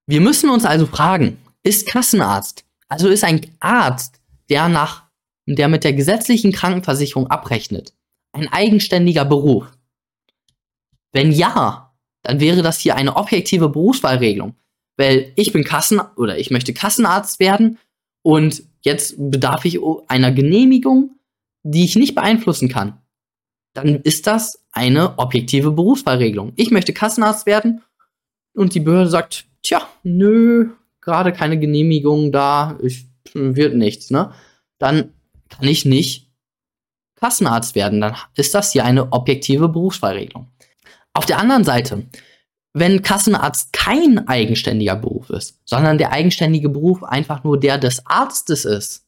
Wir 0.07 0.21
müssen 0.21 0.49
uns 0.49 0.65
also 0.65 0.85
fragen, 0.85 1.37
ist 1.63 1.87
Kassenarzt, 1.87 2.65
also 2.87 3.09
ist 3.09 3.23
ein 3.23 3.41
Arzt, 3.59 4.21
der 4.49 4.69
nach, 4.69 5.03
der 5.45 5.67
mit 5.67 5.83
der 5.83 5.93
gesetzlichen 5.93 6.51
Krankenversicherung 6.51 7.27
abrechnet, 7.27 7.93
ein 8.33 8.47
eigenständiger 8.47 9.25
Beruf? 9.25 9.65
Wenn 11.11 11.31
ja, 11.31 11.93
dann 12.23 12.39
wäre 12.39 12.61
das 12.61 12.79
hier 12.79 12.95
eine 12.95 13.15
objektive 13.15 13.69
Berufswahlregelung, 13.69 14.55
weil 14.97 15.33
ich 15.35 15.51
bin 15.51 15.63
Kassen 15.63 15.99
oder 16.15 16.37
ich 16.37 16.51
möchte 16.51 16.73
Kassenarzt 16.73 17.39
werden 17.39 17.77
und 18.23 18.63
jetzt 18.81 19.15
bedarf 19.17 19.65
ich 19.65 19.79
einer 20.07 20.31
Genehmigung, 20.31 21.15
die 21.63 21.83
ich 21.83 21.95
nicht 21.95 22.15
beeinflussen 22.15 22.69
kann 22.69 23.01
dann 23.73 24.01
ist 24.01 24.27
das 24.27 24.65
eine 24.71 25.17
objektive 25.17 25.71
Berufswahlregelung. 25.71 26.53
Ich 26.55 26.71
möchte 26.71 26.93
Kassenarzt 26.93 27.45
werden 27.45 27.81
und 28.53 28.75
die 28.75 28.79
Behörde 28.79 29.09
sagt, 29.09 29.45
tja, 29.61 29.87
nö, 30.03 30.69
gerade 30.99 31.31
keine 31.31 31.59
Genehmigung 31.59 32.31
da, 32.31 32.77
ich, 32.81 33.05
wird 33.33 33.75
nichts, 33.75 34.11
ne? 34.11 34.33
Dann 34.77 35.13
kann 35.49 35.67
ich 35.67 35.85
nicht 35.85 36.30
Kassenarzt 37.21 37.75
werden. 37.75 38.01
Dann 38.01 38.15
ist 38.35 38.53
das 38.53 38.71
hier 38.71 38.83
eine 38.83 39.13
objektive 39.13 39.69
Berufswahlregelung. 39.69 40.47
Auf 41.13 41.25
der 41.25 41.39
anderen 41.39 41.63
Seite, 41.63 42.07
wenn 42.73 43.01
Kassenarzt 43.01 43.73
kein 43.73 44.27
eigenständiger 44.27 44.95
Beruf 44.95 45.29
ist, 45.29 45.59
sondern 45.65 45.97
der 45.97 46.11
eigenständige 46.11 46.69
Beruf 46.69 47.03
einfach 47.03 47.43
nur 47.43 47.59
der 47.59 47.77
des 47.77 48.05
Arztes 48.05 48.65
ist, 48.65 49.05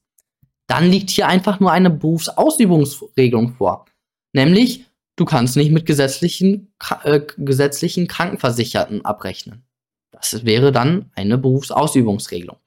dann 0.67 0.89
liegt 0.89 1.09
hier 1.09 1.27
einfach 1.27 1.59
nur 1.59 1.71
eine 1.71 1.89
Berufsausübungsregelung 1.89 3.55
vor. 3.55 3.85
Nämlich, 4.33 4.85
du 5.15 5.25
kannst 5.25 5.55
nicht 5.55 5.71
mit 5.71 5.85
gesetzlichen, 5.85 6.73
äh, 7.03 7.21
gesetzlichen 7.37 8.07
Krankenversicherten 8.07 9.05
abrechnen. 9.05 9.63
Das 10.11 10.45
wäre 10.45 10.71
dann 10.71 11.11
eine 11.15 11.37
Berufsausübungsregelung. 11.37 12.57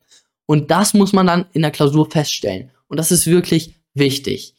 Und 0.46 0.70
das 0.70 0.94
muss 0.94 1.12
man 1.12 1.26
dann 1.26 1.46
in 1.52 1.62
der 1.62 1.70
Klausur 1.70 2.10
feststellen. 2.10 2.70
Und 2.88 2.98
das 2.98 3.10
ist 3.10 3.26
wirklich 3.26 3.74
wichtig. 3.94 4.55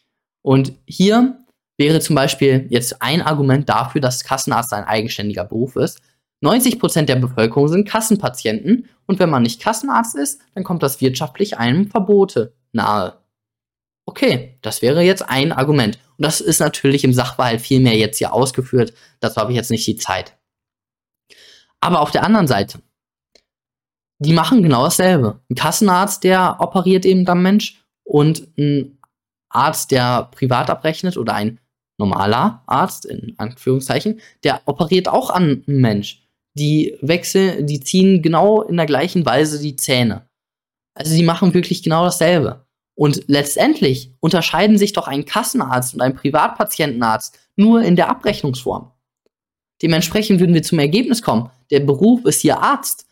Und 0.47 0.71
hier 0.85 1.43
wäre 1.77 1.99
zum 1.99 2.15
Beispiel 2.15 2.67
jetzt 2.69 3.01
ein 3.01 3.21
Argument 3.21 3.67
dafür, 3.67 3.99
dass 3.99 4.23
Kassenarzt 4.23 4.71
ein 4.71 4.85
eigenständiger 4.85 5.43
Beruf 5.43 5.75
ist. 5.75 5.99
90% 6.41 7.01
der 7.01 7.17
Bevölkerung 7.17 7.67
sind 7.67 7.85
Kassenpatienten 7.85 8.87
und 9.07 9.19
wenn 9.19 9.29
man 9.29 9.43
nicht 9.43 9.61
Kassenarzt 9.61 10.15
ist, 10.15 10.39
dann 10.55 10.63
kommt 10.63 10.83
das 10.83 11.01
wirtschaftlich 11.01 11.57
einem 11.57 11.91
Verbote 11.91 12.53
nahe. 12.71 13.17
Okay, 14.05 14.57
das 14.61 14.81
wäre 14.81 15.01
jetzt 15.01 15.27
ein 15.27 15.51
Argument. 15.51 15.99
Und 16.17 16.23
das 16.23 16.39
ist 16.39 16.61
natürlich 16.61 17.03
im 17.03 17.11
Sachverhalt 17.11 17.59
viel 17.59 17.81
mehr 17.81 17.97
jetzt 17.97 18.19
hier 18.19 18.31
ausgeführt. 18.31 18.93
Dazu 19.19 19.41
habe 19.41 19.51
ich 19.51 19.57
jetzt 19.57 19.71
nicht 19.71 19.85
die 19.85 19.97
Zeit. 19.97 20.37
Aber 21.81 21.99
auf 21.99 22.11
der 22.11 22.23
anderen 22.23 22.47
Seite, 22.47 22.79
die 24.19 24.31
machen 24.31 24.63
genau 24.63 24.85
dasselbe. 24.85 25.41
Ein 25.49 25.55
Kassenarzt, 25.55 26.23
der 26.23 26.55
operiert 26.61 27.05
eben 27.05 27.27
am 27.27 27.41
Mensch 27.41 27.83
und 28.05 28.47
ein 28.57 28.96
Arzt, 29.49 29.91
der 29.91 30.29
privat 30.31 30.69
abrechnet 30.69 31.17
oder 31.17 31.33
ein 31.33 31.59
normaler 31.97 32.63
Arzt, 32.67 33.05
in 33.05 33.33
Anführungszeichen, 33.37 34.19
der 34.43 34.61
operiert 34.65 35.07
auch 35.07 35.29
an 35.29 35.63
einem 35.67 35.81
Mensch. 35.81 36.23
Die 36.53 36.97
wechseln, 37.01 37.67
die 37.67 37.79
ziehen 37.79 38.21
genau 38.21 38.61
in 38.61 38.77
der 38.77 38.85
gleichen 38.85 39.25
Weise 39.25 39.59
die 39.59 39.75
Zähne. 39.75 40.27
Also 40.95 41.15
die 41.15 41.23
machen 41.23 41.53
wirklich 41.53 41.83
genau 41.83 42.03
dasselbe. 42.03 42.65
Und 42.95 43.25
letztendlich 43.27 44.11
unterscheiden 44.19 44.79
sich 44.79 44.93
doch 44.93 45.07
ein 45.07 45.25
Kassenarzt 45.25 45.93
und 45.93 46.01
ein 46.01 46.15
Privatpatientenarzt 46.15 47.37
nur 47.55 47.83
in 47.83 47.95
der 47.95 48.09
Abrechnungsform. 48.09 48.91
Dementsprechend 49.83 50.39
würden 50.39 50.55
wir 50.55 50.63
zum 50.63 50.79
Ergebnis 50.79 51.21
kommen, 51.21 51.51
der 51.69 51.81
Beruf 51.81 52.25
ist 52.25 52.41
hier 52.41 52.59
Arzt. 52.59 53.05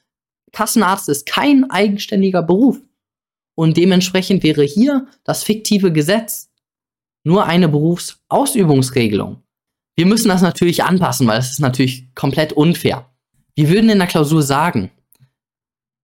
Kassenarzt 0.51 1.09
ist 1.09 1.27
kein 1.27 1.69
eigenständiger 1.69 2.41
Beruf. 2.41 2.79
Und 3.55 3.77
dementsprechend 3.77 4.43
wäre 4.43 4.63
hier 4.63 5.07
das 5.23 5.43
fiktive 5.43 5.91
Gesetz 5.91 6.49
nur 7.23 7.45
eine 7.45 7.67
Berufsausübungsregelung. 7.69 9.41
Wir 9.95 10.05
müssen 10.05 10.27
das 10.27 10.41
natürlich 10.41 10.83
anpassen, 10.83 11.25
weil 11.27 11.39
es 11.39 11.51
ist 11.51 11.59
natürlich 11.59 12.13
komplett 12.13 12.53
unfair. 12.53 13.09
Wir 13.55 13.69
würden 13.69 13.89
in 13.89 13.97
der 13.97 14.07
Klausur 14.07 14.41
sagen, 14.41 14.91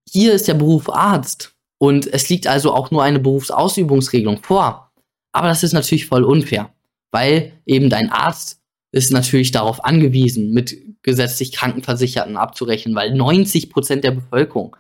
hier 0.10 0.34
ist 0.34 0.48
der 0.48 0.54
Beruf 0.54 0.90
Arzt 0.90 1.54
und 1.78 2.08
es 2.08 2.30
liegt 2.30 2.48
also 2.48 2.74
auch 2.74 2.92
nur 2.92 3.04
eine 3.04 3.20
Berufsausübungsregelung 3.20 4.42
vor. 4.42 4.92
Aber 5.34 5.48
das 5.48 5.64
ist 5.64 5.74
natürlich 5.74 6.08
voll 6.08 6.24
unfair, 6.24 6.74
weil 7.12 7.54
eben 7.66 7.90
dein 7.90 8.10
Arzt 8.10 8.62
ist 8.94 9.12
natürlich 9.12 9.52
darauf 9.52 9.84
angewiesen, 9.84 10.52
mit 10.52 10.78
gesetzlich 11.04 11.52
Krankenversicherten 11.52 12.38
abzurechnen, 12.38 12.96
weil 12.96 13.14
90 13.14 13.70
Prozent 13.70 14.04
der 14.04 14.12
Bevölkerung 14.12 14.76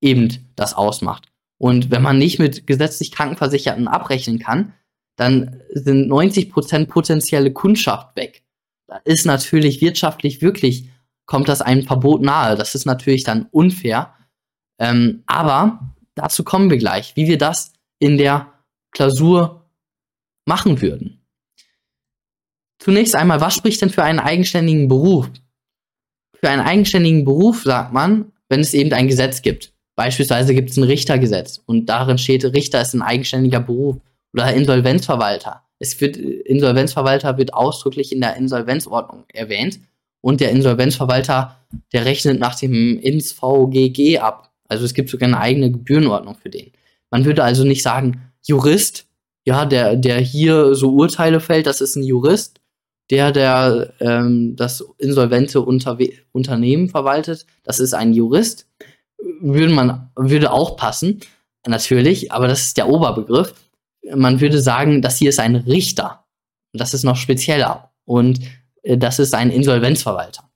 eben 0.00 0.52
das 0.56 0.74
ausmacht. 0.74 1.33
Und 1.64 1.90
wenn 1.90 2.02
man 2.02 2.18
nicht 2.18 2.38
mit 2.38 2.66
gesetzlich 2.66 3.10
Krankenversicherten 3.10 3.88
abrechnen 3.88 4.38
kann, 4.38 4.74
dann 5.16 5.62
sind 5.72 6.08
90 6.08 6.50
Prozent 6.50 6.90
potenzielle 6.90 7.54
Kundschaft 7.54 8.14
weg. 8.16 8.44
Da 8.86 8.96
ist 9.06 9.24
natürlich 9.24 9.80
wirtschaftlich 9.80 10.42
wirklich, 10.42 10.90
kommt 11.24 11.48
das 11.48 11.62
einem 11.62 11.84
Verbot 11.84 12.20
nahe. 12.20 12.54
Das 12.54 12.74
ist 12.74 12.84
natürlich 12.84 13.24
dann 13.24 13.46
unfair. 13.50 14.12
Ähm, 14.78 15.22
aber 15.24 15.94
dazu 16.14 16.44
kommen 16.44 16.68
wir 16.68 16.76
gleich, 16.76 17.16
wie 17.16 17.28
wir 17.28 17.38
das 17.38 17.72
in 17.98 18.18
der 18.18 18.52
Klausur 18.90 19.70
machen 20.44 20.82
würden. 20.82 21.24
Zunächst 22.78 23.16
einmal, 23.16 23.40
was 23.40 23.54
spricht 23.54 23.80
denn 23.80 23.88
für 23.88 24.04
einen 24.04 24.20
eigenständigen 24.20 24.86
Beruf? 24.86 25.30
Für 26.38 26.50
einen 26.50 26.60
eigenständigen 26.60 27.24
Beruf 27.24 27.62
sagt 27.62 27.94
man, 27.94 28.32
wenn 28.50 28.60
es 28.60 28.74
eben 28.74 28.92
ein 28.92 29.08
Gesetz 29.08 29.40
gibt. 29.40 29.73
Beispielsweise 29.96 30.54
gibt 30.54 30.70
es 30.70 30.76
ein 30.76 30.84
Richtergesetz 30.84 31.60
und 31.66 31.86
darin 31.86 32.18
steht, 32.18 32.44
Richter 32.44 32.80
ist 32.80 32.94
ein 32.94 33.02
eigenständiger 33.02 33.60
Beruf 33.60 33.96
oder 34.32 34.52
Insolvenzverwalter. 34.52 35.62
Es 35.78 36.00
wird, 36.00 36.16
Insolvenzverwalter 36.16 37.38
wird 37.38 37.54
ausdrücklich 37.54 38.12
in 38.12 38.20
der 38.20 38.36
Insolvenzordnung 38.36 39.24
erwähnt 39.32 39.80
und 40.20 40.40
der 40.40 40.50
Insolvenzverwalter, 40.50 41.56
der 41.92 42.04
rechnet 42.04 42.40
nach 42.40 42.58
dem 42.58 42.98
ins 42.98 43.32
VGG 43.32 44.18
ab. 44.18 44.50
Also 44.68 44.84
es 44.84 44.94
gibt 44.94 45.10
sogar 45.10 45.28
eine 45.28 45.38
eigene 45.38 45.70
Gebührenordnung 45.70 46.36
für 46.36 46.50
den. 46.50 46.72
Man 47.10 47.24
würde 47.24 47.44
also 47.44 47.64
nicht 47.64 47.82
sagen, 47.82 48.32
Jurist, 48.42 49.06
ja, 49.44 49.66
der, 49.66 49.96
der 49.96 50.18
hier 50.20 50.74
so 50.74 50.90
Urteile 50.92 51.40
fällt, 51.40 51.66
das 51.66 51.80
ist 51.80 51.96
ein 51.96 52.02
Jurist, 52.02 52.60
der, 53.10 53.32
der 53.32 53.92
ähm, 54.00 54.56
das 54.56 54.84
insolvente 54.98 55.60
Unterwe 55.60 56.10
Unternehmen 56.32 56.88
verwaltet, 56.88 57.46
das 57.62 57.78
ist 57.78 57.92
ein 57.92 58.14
Jurist, 58.14 58.66
würde 59.40 59.72
man, 59.72 60.10
würde 60.16 60.52
auch 60.52 60.76
passen, 60.76 61.20
natürlich, 61.66 62.32
aber 62.32 62.48
das 62.48 62.62
ist 62.62 62.76
der 62.76 62.88
Oberbegriff. 62.88 63.54
Man 64.14 64.40
würde 64.40 64.60
sagen, 64.60 65.02
das 65.02 65.18
hier 65.18 65.30
ist 65.30 65.40
ein 65.40 65.56
Richter. 65.56 66.24
Das 66.72 66.92
ist 66.92 67.04
noch 67.04 67.16
spezieller. 67.16 67.92
Und 68.04 68.40
äh, 68.82 68.98
das 68.98 69.18
ist 69.18 69.34
ein 69.34 69.50
Insolvenzverwalter. 69.50 70.50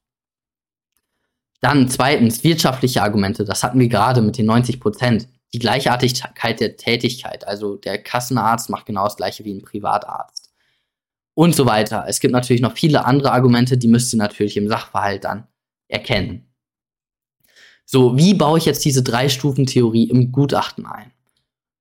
Dann 1.61 1.89
zweitens, 1.89 2.45
wirtschaftliche 2.45 3.03
Argumente. 3.03 3.45
Das 3.45 3.63
hatten 3.63 3.81
wir 3.81 3.89
gerade 3.89 4.21
mit 4.21 4.39
den 4.39 4.47
90 4.47 4.81
Prozent. 4.81 5.29
Die 5.55 5.59
Gleichartigkeit 5.59 6.61
der 6.61 6.77
Tätigkeit. 6.77 7.49
Also 7.49 7.77
der 7.77 8.03
Kassenarzt 8.03 8.69
macht 8.69 8.87
genau 8.87 9.05
das 9.05 9.17
gleiche 9.17 9.45
wie 9.45 9.55
ein 9.55 9.63
Privatarzt. 9.63 10.53
Und 11.35 11.55
so 11.55 11.67
weiter. 11.67 12.05
Es 12.07 12.21
gibt 12.21 12.33
natürlich 12.33 12.61
noch 12.63 12.77
viele 12.77 13.05
andere 13.07 13.33
Argumente, 13.33 13.79
die 13.79 13.89
müsst 13.89 14.13
ihr 14.13 14.19
natürlich 14.19 14.57
im 14.57 14.69
Sachverhalt 14.69 15.25
dann 15.25 15.47
erkennen. 15.89 16.48
So, 17.91 18.19
wie 18.19 18.35
baue 18.35 18.59
ich 18.59 18.67
jetzt 18.67 18.85
diese 18.85 19.03
Drei-Stufen-Theorie 19.03 20.11
im 20.11 20.31
Gutachten 20.31 20.85
ein? 20.85 21.11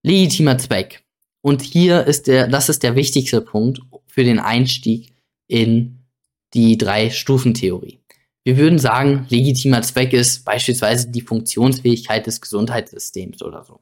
Legitimer 0.03 0.57
Zweck. 0.57 1.03
Und 1.41 1.61
hier 1.61 2.05
ist 2.05 2.27
der, 2.27 2.47
das 2.47 2.69
ist 2.69 2.83
der 2.83 2.95
wichtigste 2.95 3.41
Punkt 3.41 3.81
für 4.07 4.23
den 4.23 4.39
Einstieg 4.39 5.11
in 5.47 5.99
die 6.53 6.77
Drei-Stufen-Theorie. 6.77 7.99
Wir 8.45 8.55
würden 8.55 8.79
sagen, 8.79 9.25
legitimer 9.27 9.81
Zweck 9.81 10.13
ist 10.13 10.45
beispielsweise 10.45 11.09
die 11.09 11.19
Funktionsfähigkeit 11.19 12.25
des 12.25 12.39
Gesundheitssystems 12.39 13.41
oder 13.41 13.65
so. 13.65 13.81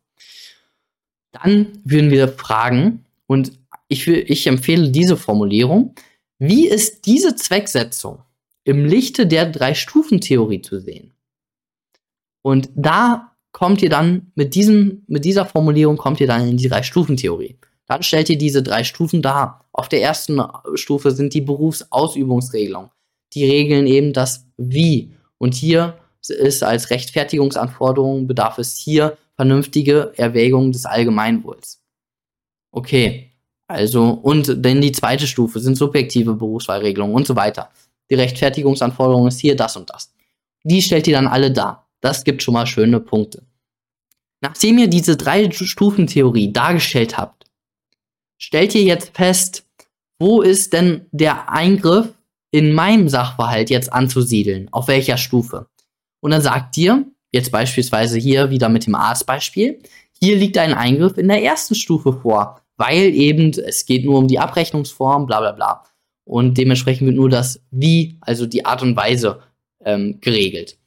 Dann 1.32 1.78
würden 1.84 2.10
wir 2.10 2.30
fragen, 2.30 3.06
und 3.28 3.52
ich, 3.88 4.08
will, 4.08 4.26
ich 4.28 4.48
empfehle 4.48 4.90
diese 4.90 5.16
Formulierung, 5.16 5.94
wie 6.40 6.68
ist 6.68 7.06
diese 7.06 7.36
Zwecksetzung 7.36 8.24
im 8.64 8.84
Lichte 8.84 9.28
der 9.28 9.46
Drei-Stufen-Theorie 9.46 10.64
zu 10.64 10.80
sehen? 10.80 11.12
Und 12.46 12.70
da 12.76 13.32
kommt 13.54 13.82
ihr 13.82 13.90
dann 13.90 14.32
mit 14.36 14.54
diesem, 14.54 15.02
mit 15.08 15.26
dieser 15.26 15.48
Formulierung 15.48 15.98
kommt 15.98 16.20
ihr 16.20 16.28
dann 16.28 16.48
in 16.48 16.58
die 16.58 16.70
Drei-Stufen-Theorie. 16.70 17.58
Dann 17.88 18.04
stellt 18.04 18.30
ihr 18.30 18.38
diese 18.38 18.62
drei 18.62 18.84
Stufen 18.84 19.24
dar. 19.24 19.66
Auf 19.72 19.90
der 19.90 20.04
ersten 20.04 20.40
Stufe 20.76 21.10
sind 21.10 21.34
die 21.34 21.42
Berufsausübungsregelungen. 21.42 22.92
Die 23.34 23.46
regeln 23.46 23.88
eben 23.88 24.14
das 24.14 24.46
Wie. 24.58 25.16
Und 25.40 25.56
hier 25.56 25.98
ist 26.22 26.62
als 26.62 26.92
Rechtfertigungsanforderung 26.92 28.28
bedarf 28.28 28.60
es 28.60 28.76
hier 28.76 29.18
vernünftige 29.36 30.14
Erwägung 30.16 30.72
des 30.72 30.86
Allgemeinwohls. 30.86 31.82
Okay. 32.72 33.32
Also, 33.68 34.10
und 34.22 34.64
dann 34.64 34.82
die 34.82 34.92
zweite 34.92 35.26
Stufe 35.26 35.60
sind 35.60 35.78
subjektive 35.78 36.36
Berufswahlregelungen 36.36 37.16
und 37.16 37.26
so 37.26 37.36
weiter. 37.36 37.72
Die 38.12 38.16
Rechtfertigungsanforderung 38.16 39.30
ist 39.30 39.40
hier 39.40 39.56
das 39.56 39.76
und 39.76 39.90
das. 39.90 40.14
Die 40.64 40.84
stellt 40.84 41.08
ihr 41.08 41.16
dann 41.16 41.26
alle 41.26 41.50
dar. 41.52 41.85
Das 42.06 42.24
gibt 42.24 42.44
schon 42.44 42.54
mal 42.54 42.68
schöne 42.68 43.00
Punkte. 43.00 43.42
Nachdem 44.40 44.78
ihr 44.78 44.88
diese 44.88 45.18
drei 45.18 45.50
Stufen-Theorie 45.50 46.54
dargestellt 46.54 47.18
habt, 47.18 47.46
stellt 48.38 48.76
ihr 48.76 48.84
jetzt 48.84 49.18
fest, 49.18 49.66
wo 50.20 50.44
ist 50.44 50.74
denn 50.74 51.08
der 51.12 51.52
Eingriff 51.52 52.14
in 52.52 52.74
meinem 52.74 53.10
Sachverhalt 53.10 53.72
jetzt 53.72 53.92
anzusiedeln? 53.92 54.70
Auf 54.72 54.88
welcher 54.88 55.18
Stufe? 55.18 55.66
Und 56.20 56.30
dann 56.30 56.44
sagt 56.44 56.78
ihr, 56.78 57.08
jetzt 57.32 57.52
beispielsweise 57.52 58.20
hier 58.20 58.52
wieder 58.52 58.70
mit 58.70 58.86
dem 58.86 58.94
Arztbeispiel, 58.94 59.82
hier 60.22 60.38
liegt 60.38 60.60
ein 60.60 60.76
Eingriff 60.76 61.18
in 61.18 61.28
der 61.28 61.42
ersten 61.42 61.74
Stufe 61.74 62.14
vor, 62.14 62.62
weil 62.78 63.16
eben 63.16 63.50
es 63.50 63.88
geht 63.88 64.06
nur 64.06 64.20
um 64.20 64.28
die 64.28 64.38
Abrechnungsform, 64.38 65.26
bla 65.26 65.40
bla 65.40 65.54
bla. 65.54 65.84
Und 66.24 66.56
dementsprechend 66.60 67.08
wird 67.08 67.18
nur 67.18 67.32
das 67.32 67.64
Wie, 67.72 68.20
also 68.22 68.46
die 68.46 68.64
Art 68.64 68.84
und 68.84 68.96
Weise 68.96 69.42
ähm, 69.84 70.20
geregelt 70.22 70.78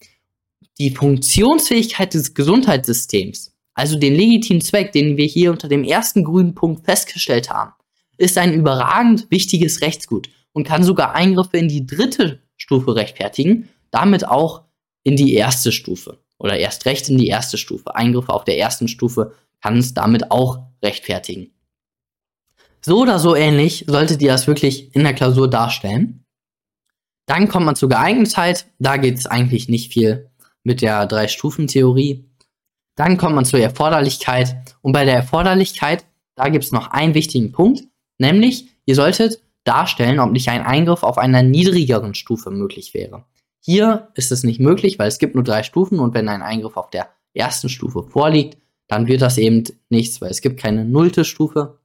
die 0.79 0.91
Funktionsfähigkeit 0.91 2.15
des 2.15 2.35
Gesundheitssystems, 2.35 3.55
also 3.75 3.99
den 3.99 4.15
legitimen 4.15 4.61
Zweck, 4.61 4.93
den 4.93 5.17
wir 5.17 5.27
hier 5.27 5.51
unter 5.51 5.69
dem 5.69 5.85
ersten 5.85 6.25
grünen 6.25 6.55
Punkt 6.55 6.85
festgestellt 6.85 7.51
haben, 7.51 7.73
ist 8.17 8.39
ein 8.39 8.53
überragend 8.53 9.31
wichtiges 9.31 9.81
Rechtsgut 9.83 10.29
und 10.53 10.65
kann 10.67 10.83
sogar 10.83 11.15
Eingriffe 11.15 11.57
in 11.57 11.69
die 11.69 11.87
dritte 11.87 12.43
Stufe 12.57 12.97
rechtfertigen, 12.97 13.69
damit 13.91 14.27
auch 14.27 14.65
in 15.05 15.17
die 15.17 15.35
erste 15.35 15.73
Stufe 15.73 16.19
oder 16.39 16.59
erst 16.59 16.87
recht 16.87 17.09
in 17.09 17.19
die 17.19 17.29
erste 17.29 17.59
Stufe. 17.59 17.95
Eingriffe 17.95 18.33
auf 18.33 18.45
der 18.45 18.59
ersten 18.59 18.89
Stufe 18.89 19.35
kann 19.61 19.79
es 19.79 19.95
damit 19.95 20.31
auch 20.31 20.61
rechtfertigen. 20.83 21.53
So 22.81 23.01
oder 23.03 23.19
so 23.19 23.35
ähnlich 23.35 23.85
solltet 23.89 24.23
ihr 24.23 24.29
das 24.29 24.47
wirklich 24.47 24.95
in 24.95 25.03
der 25.03 25.15
Klausur 25.15 25.49
darstellen. 25.49 26.25
Dann 27.27 27.49
kommt 27.49 27.67
man 27.67 27.77
zur 27.77 27.89
Geeignetheit. 27.89 28.67
Da 28.79 28.97
geht 28.97 29.19
es 29.19 29.27
eigentlich 29.27 29.69
nicht 29.69 29.93
viel 29.93 30.28
mit 30.69 30.83
der 30.83 31.07
Drei-Stufen-Theorie. 31.07 32.25
Dann 32.95 33.17
kommt 33.17 33.35
man 33.35 33.45
zur 33.45 33.59
Erforderlichkeit. 33.59 34.55
Und 34.83 34.93
bei 34.93 35.05
der 35.05 35.15
Erforderlichkeit, 35.15 36.05
da 36.37 36.49
gibt 36.49 36.65
es 36.65 36.73
noch 36.73 36.93
einen 36.93 37.15
wichtigen 37.15 37.51
Punkt, 37.51 37.83
nämlich 38.19 38.67
ihr 38.85 38.95
solltet 38.95 39.43
darstellen, 39.65 40.21
ob 40.21 40.31
nicht 40.31 40.49
ein 40.49 40.63
Eingriff 40.63 41.03
auf 41.03 41.19
einer 41.19 41.43
niedrigeren 41.43 42.15
Stufe 42.15 42.51
möglich 42.51 42.95
wäre. 42.95 43.25
Hier 43.61 44.09
ist 44.15 44.31
es 44.31 44.45
nicht 44.45 44.61
möglich, 44.61 44.99
weil 44.99 45.09
es 45.09 45.19
gibt 45.19 45.35
nur 45.35 45.45
drei 45.45 45.63
Stufen 45.63 45.99
und 45.99 46.15
wenn 46.15 46.29
ein 46.29 46.43
Eingriff 46.43 46.77
auf 46.77 46.91
der 46.91 47.09
ersten 47.35 47.69
Stufe 47.69 48.05
vorliegt, 48.05 48.59
dann 48.87 49.07
wird 49.07 49.23
das 49.23 49.37
eben 49.39 49.65
nichts, 49.89 50.21
weil 50.21 50.31
es 50.31 50.41
gibt 50.41 50.61
keine 50.61 50.85
nullte 50.85 51.25
Stufe. 51.25 51.79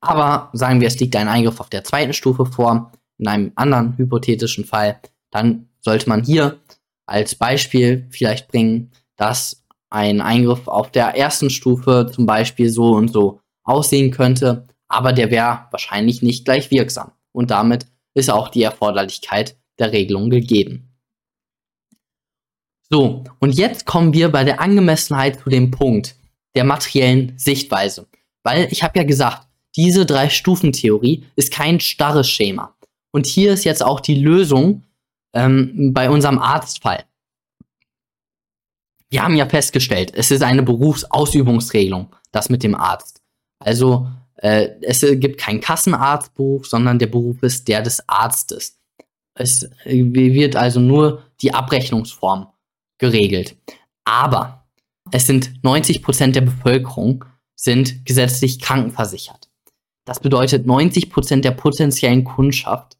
Aber 0.00 0.50
sagen 0.52 0.80
wir, 0.80 0.88
es 0.88 1.00
liegt 1.00 1.16
ein 1.16 1.28
Eingriff 1.28 1.60
auf 1.60 1.70
der 1.70 1.84
zweiten 1.84 2.12
Stufe 2.12 2.46
vor, 2.46 2.92
in 3.18 3.28
einem 3.28 3.52
anderen 3.54 3.96
hypothetischen 3.96 4.64
Fall, 4.64 5.00
dann 5.30 5.68
sollte 5.80 6.08
man 6.08 6.24
hier 6.24 6.58
als 7.06 7.34
Beispiel 7.34 8.06
vielleicht 8.10 8.48
bringen, 8.48 8.92
dass 9.16 9.64
ein 9.90 10.20
Eingriff 10.20 10.66
auf 10.66 10.90
der 10.90 11.16
ersten 11.16 11.50
Stufe 11.50 12.10
zum 12.12 12.26
Beispiel 12.26 12.68
so 12.68 12.92
und 12.92 13.08
so 13.08 13.40
aussehen 13.62 14.10
könnte, 14.10 14.66
aber 14.88 15.12
der 15.12 15.30
wäre 15.30 15.66
wahrscheinlich 15.70 16.22
nicht 16.22 16.44
gleich 16.44 16.70
wirksam. 16.70 17.12
Und 17.32 17.50
damit 17.50 17.86
ist 18.14 18.30
auch 18.30 18.48
die 18.48 18.62
Erforderlichkeit 18.62 19.56
der 19.78 19.92
Regelung 19.92 20.30
gegeben. 20.30 20.90
So, 22.90 23.24
und 23.40 23.54
jetzt 23.54 23.86
kommen 23.86 24.12
wir 24.12 24.30
bei 24.30 24.44
der 24.44 24.60
Angemessenheit 24.60 25.40
zu 25.40 25.50
dem 25.50 25.70
Punkt 25.70 26.16
der 26.54 26.64
materiellen 26.64 27.32
Sichtweise. 27.36 28.06
Weil 28.42 28.68
ich 28.70 28.82
habe 28.82 28.98
ja 28.98 29.04
gesagt, 29.04 29.48
diese 29.74 30.06
Drei-Stufen-Theorie 30.06 31.24
ist 31.34 31.52
kein 31.52 31.80
starres 31.80 32.28
Schema. 32.28 32.76
Und 33.10 33.26
hier 33.26 33.52
ist 33.52 33.64
jetzt 33.64 33.82
auch 33.82 34.00
die 34.00 34.14
Lösung 34.14 34.84
ähm, 35.34 35.92
bei 35.92 36.08
unserem 36.08 36.38
Arztfall. 36.38 37.04
Wir 39.10 39.22
haben 39.22 39.36
ja 39.36 39.46
festgestellt, 39.46 40.12
es 40.14 40.30
ist 40.30 40.42
eine 40.42 40.62
Berufsausübungsregelung, 40.62 42.14
das 42.32 42.48
mit 42.48 42.62
dem 42.62 42.74
Arzt. 42.74 43.22
Also 43.60 44.08
äh, 44.36 44.70
es 44.82 45.00
gibt 45.00 45.38
kein 45.38 45.60
Kassenarztberuf, 45.60 46.66
sondern 46.66 46.98
der 46.98 47.06
Beruf 47.06 47.42
ist 47.42 47.68
der 47.68 47.82
des 47.82 48.08
Arztes. 48.08 48.80
Es 49.36 49.68
wird 49.84 50.56
also 50.56 50.80
nur 50.80 51.24
die 51.40 51.52
Abrechnungsform 51.52 52.48
geregelt. 52.98 53.56
Aber 54.04 54.66
es 55.10 55.26
sind 55.26 55.62
90 55.62 56.02
Prozent 56.02 56.36
der 56.36 56.42
Bevölkerung 56.42 57.24
sind 57.56 58.04
gesetzlich 58.04 58.60
krankenversichert. 58.60 59.48
Das 60.04 60.20
bedeutet, 60.20 60.66
90 60.66 61.10
Prozent 61.10 61.44
der 61.44 61.52
potenziellen 61.52 62.24
Kundschaft 62.24 62.98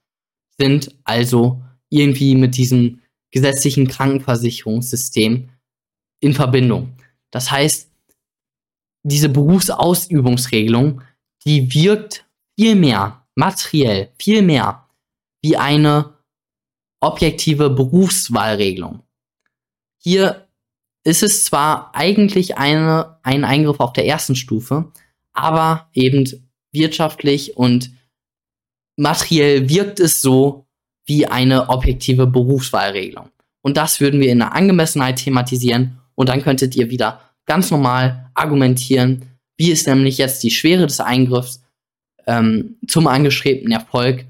sind 0.58 0.94
also 1.04 1.62
irgendwie 1.94 2.34
mit 2.34 2.56
diesem 2.56 3.00
gesetzlichen 3.30 3.88
Krankenversicherungssystem 3.88 5.48
in 6.20 6.34
Verbindung. 6.34 6.94
Das 7.30 7.50
heißt, 7.50 7.90
diese 9.04 9.28
Berufsausübungsregelung, 9.28 11.02
die 11.44 11.72
wirkt 11.74 12.26
viel 12.58 12.74
mehr 12.74 13.26
materiell, 13.34 14.10
viel 14.18 14.42
mehr 14.42 14.88
wie 15.42 15.56
eine 15.56 16.14
objektive 17.00 17.70
Berufswahlregelung. 17.70 19.02
Hier 19.98 20.48
ist 21.04 21.22
es 21.22 21.44
zwar 21.44 21.94
eigentlich 21.94 22.56
eine, 22.56 23.18
ein 23.22 23.44
Eingriff 23.44 23.78
auf 23.80 23.92
der 23.92 24.06
ersten 24.06 24.36
Stufe, 24.36 24.90
aber 25.32 25.90
eben 25.92 26.48
wirtschaftlich 26.72 27.56
und 27.56 27.90
materiell 28.96 29.68
wirkt 29.68 30.00
es 30.00 30.22
so 30.22 30.63
wie 31.06 31.26
eine 31.26 31.68
objektive 31.68 32.26
Berufswahlregelung. 32.26 33.28
Und 33.62 33.76
das 33.76 34.00
würden 34.00 34.20
wir 34.20 34.30
in 34.30 34.38
der 34.38 34.54
Angemessenheit 34.54 35.16
thematisieren 35.16 35.98
und 36.14 36.28
dann 36.28 36.42
könntet 36.42 36.76
ihr 36.76 36.90
wieder 36.90 37.20
ganz 37.46 37.70
normal 37.70 38.30
argumentieren, 38.34 39.22
wie 39.56 39.70
ist 39.70 39.86
nämlich 39.86 40.18
jetzt 40.18 40.42
die 40.42 40.50
Schwere 40.50 40.86
des 40.86 41.00
Eingriffs 41.00 41.62
ähm, 42.26 42.76
zum 42.86 43.06
angestrebten 43.06 43.70
Erfolg 43.70 44.24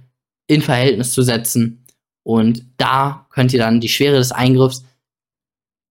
in 0.46 0.62
Verhältnis 0.62 1.12
zu 1.12 1.22
setzen. 1.22 1.84
Und 2.22 2.64
da 2.76 3.26
könnt 3.30 3.52
ihr 3.52 3.58
dann 3.58 3.80
die 3.80 3.88
Schwere 3.88 4.16
des 4.16 4.32
Eingriffs 4.32 4.84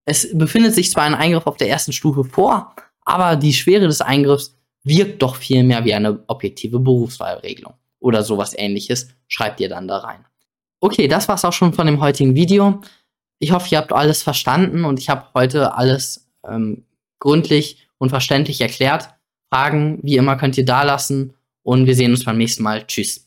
es 0.06 0.30
befindet 0.38 0.76
sich 0.76 0.92
zwar 0.92 1.04
ein 1.04 1.16
Eingriff 1.16 1.48
auf 1.48 1.58
der 1.58 1.70
ersten 1.70 1.94
Stufe 1.94 2.24
vor, 2.24 2.76
aber 3.06 3.36
die 3.36 3.54
Schwere 3.54 3.88
des 3.88 4.02
Eingriffs 4.02 4.56
wirkt 4.84 5.22
doch 5.22 5.38
viel 5.38 5.64
mehr 5.64 5.86
wie 5.86 5.94
eine 5.94 6.24
objektive 6.28 6.80
Berufswahlregelung 6.80 7.74
oder 8.00 8.24
sowas 8.24 8.54
ähnliches, 8.58 9.10
schreibt 9.28 9.62
ihr 9.62 9.70
dann 9.70 9.88
da 9.88 10.00
rein. 10.00 10.26
Okay, 10.84 11.08
das 11.08 11.30
war's 11.30 11.46
auch 11.46 11.54
schon 11.54 11.72
von 11.72 11.88
dem 11.88 12.02
heutigen 12.02 12.36
Video. 12.36 12.82
Ich 13.40 13.54
hoffe, 13.54 13.70
ihr 13.72 13.78
habt 13.78 13.94
alles 13.94 14.22
verstanden 14.22 14.84
und 14.84 15.00
ich 15.00 15.08
habe 15.08 15.28
heute 15.34 15.76
alles 15.76 16.30
ähm, 16.46 16.84
gründlich 17.20 17.88
und 18.00 18.10
verständlich 18.10 18.60
erklärt. 18.60 19.08
Fragen, 19.50 20.00
wie 20.04 20.18
immer, 20.18 20.36
könnt 20.36 20.58
ihr 20.58 20.66
da 20.66 20.84
lassen 20.84 21.36
und 21.62 21.86
wir 21.86 21.96
sehen 21.96 22.12
uns 22.12 22.26
beim 22.26 22.38
nächsten 22.38 22.64
Mal. 22.64 22.86
Tschüss. 22.86 23.23